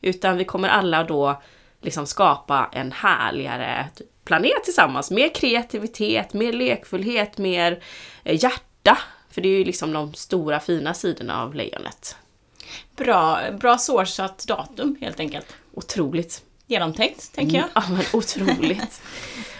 [0.00, 1.42] Utan vi kommer alla då
[1.80, 3.88] liksom skapa en härligare
[4.24, 5.10] planet tillsammans.
[5.10, 7.82] Mer kreativitet, mer lekfullhet, mer
[8.24, 8.98] eh, hjärta.
[9.30, 12.16] För det är ju liksom de stora fina sidorna av lejonet.
[12.96, 15.46] Bra, bra sourcat datum helt enkelt.
[15.74, 16.44] Otroligt.
[16.70, 17.68] Genomtänkt, tänker jag.
[17.74, 19.02] Ja men otroligt.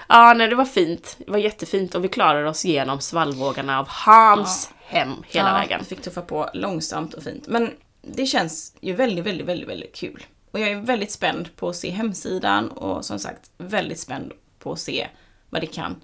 [0.08, 1.16] ja nej det var fint.
[1.18, 5.80] Det var jättefint och vi klarade oss igenom svallvågarna av Hans hem hela ja, vägen.
[5.80, 7.48] vi fick tuffa på långsamt och fint.
[7.48, 7.70] Men
[8.02, 10.26] det känns ju väldigt, väldigt, väldigt, väldigt kul.
[10.50, 14.72] Och jag är väldigt spänd på att se hemsidan och som sagt väldigt spänd på
[14.72, 15.08] att se
[15.50, 16.02] vad det kan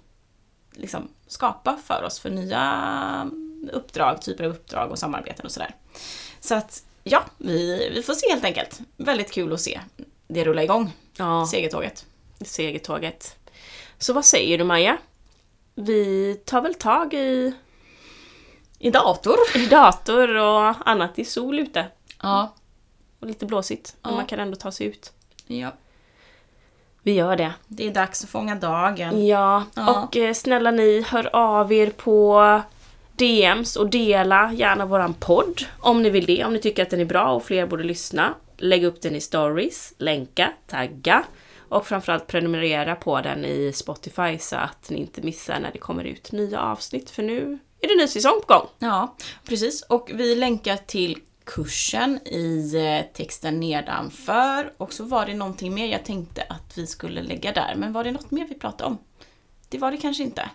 [0.71, 3.31] liksom skapa för oss för nya
[3.73, 5.75] uppdrag, typer av uppdrag och samarbeten och sådär.
[6.39, 8.79] Så att ja, vi, vi får se helt enkelt.
[8.97, 9.79] Väldigt kul att se
[10.27, 12.05] det rulla igång, Ja, segertåget.
[12.41, 13.35] segertåget.
[13.97, 14.97] Så vad säger du Maja?
[15.75, 17.53] Vi tar väl tag i,
[18.79, 19.35] I dator.
[19.55, 21.85] i dator och annat i sol ute.
[22.21, 22.53] Ja.
[23.19, 24.17] Och lite blåsigt, men Ja.
[24.17, 25.11] man kan ändå ta sig ut.
[25.47, 25.71] ja.
[27.03, 27.53] Vi gör det.
[27.67, 29.27] Det är dags att fånga dagen.
[29.27, 30.03] Ja, Ja.
[30.03, 32.61] och eh, snälla ni, hör av er på
[33.15, 36.99] DMs och dela gärna våran podd om ni vill det, om ni tycker att den
[36.99, 38.33] är bra och fler borde lyssna.
[38.57, 41.23] Lägg upp den i stories, länka, tagga
[41.69, 46.03] och framförallt prenumerera på den i Spotify så att ni inte missar när det kommer
[46.03, 48.67] ut nya avsnitt för nu är det ny säsong på gång.
[48.79, 49.81] Ja, precis.
[49.81, 54.73] Och vi länkar till kursen i eh, texten nedanför.
[54.77, 57.75] Och så var det någonting mer jag tänkte att vi skulle lägga där.
[57.75, 58.97] Men var det något mer vi pratade om?
[59.69, 60.49] Det var det kanske inte.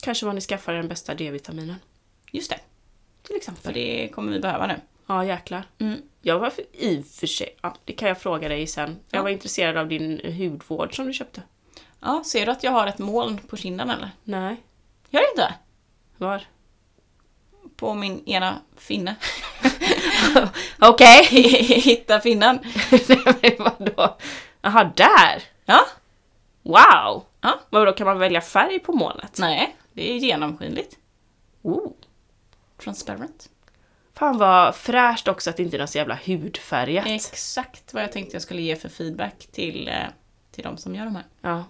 [0.00, 1.76] Kanske var ni skaffar den bästa D-vitaminen.
[2.32, 2.60] Just det,
[3.22, 3.62] Till exempel.
[3.62, 4.80] för det kommer vi behöva nu.
[5.10, 5.64] Ja, jäklar.
[5.78, 6.02] Mm.
[6.22, 8.98] Jag var för, i och för sig, ja, det kan jag fråga dig sen.
[9.10, 9.22] Jag Ja.
[9.22, 11.42] var intresserad av din hudvård som du köpte.
[12.00, 14.10] Ja, ser du att jag har ett moln på kinden eller?
[14.24, 14.56] Nej.
[15.10, 15.54] Gör det inte?
[16.16, 16.42] Var?
[17.76, 19.16] På min ena finne.
[20.78, 21.24] Okej!
[21.80, 22.58] Hitta finnen.
[23.08, 24.16] Nej men vadå?
[24.62, 25.42] Jaha, där!
[25.64, 25.80] Ja,
[26.62, 27.24] Wow!
[27.40, 27.60] Ja.
[27.70, 29.38] Vadå, kan man välja färg på molnet?
[29.38, 30.96] nej, det är genomskinligt.
[31.62, 31.92] Oh.
[32.82, 33.48] Transparent.
[34.20, 37.06] Fan vad fräscht också att det inte är något så jävla hudfärgat.
[37.06, 39.94] Exakt vad jag tänkte jag skulle ge för feedback till, eh,
[40.52, 41.24] till de som gör de här.
[41.40, 41.64] Ja,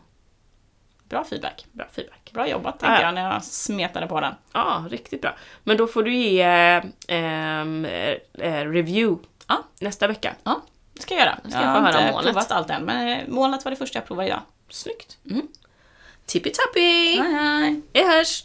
[1.08, 1.66] Bra feedback.
[1.72, 2.30] bra feedback.
[2.32, 3.02] Bra jobbat tänkte Ja.
[3.02, 4.34] jag när jag smetade på den.
[4.52, 5.36] Ja, riktigt bra.
[5.64, 7.60] Men då får du ge eh, eh,
[8.38, 9.64] eh, review Ja.
[9.80, 10.34] nästa vecka.
[10.44, 10.60] Ja,
[10.94, 11.38] det ska jag göra.
[11.50, 12.24] ska jag har inte molnet.
[12.32, 14.40] provat allt än, men eh, molnet var det första jag provade idag.
[14.68, 15.18] Snyggt.
[15.30, 15.48] Mm.
[16.26, 17.16] Tippitappi!
[17.20, 17.80] Hej hej!
[17.92, 18.44] Vi hörs!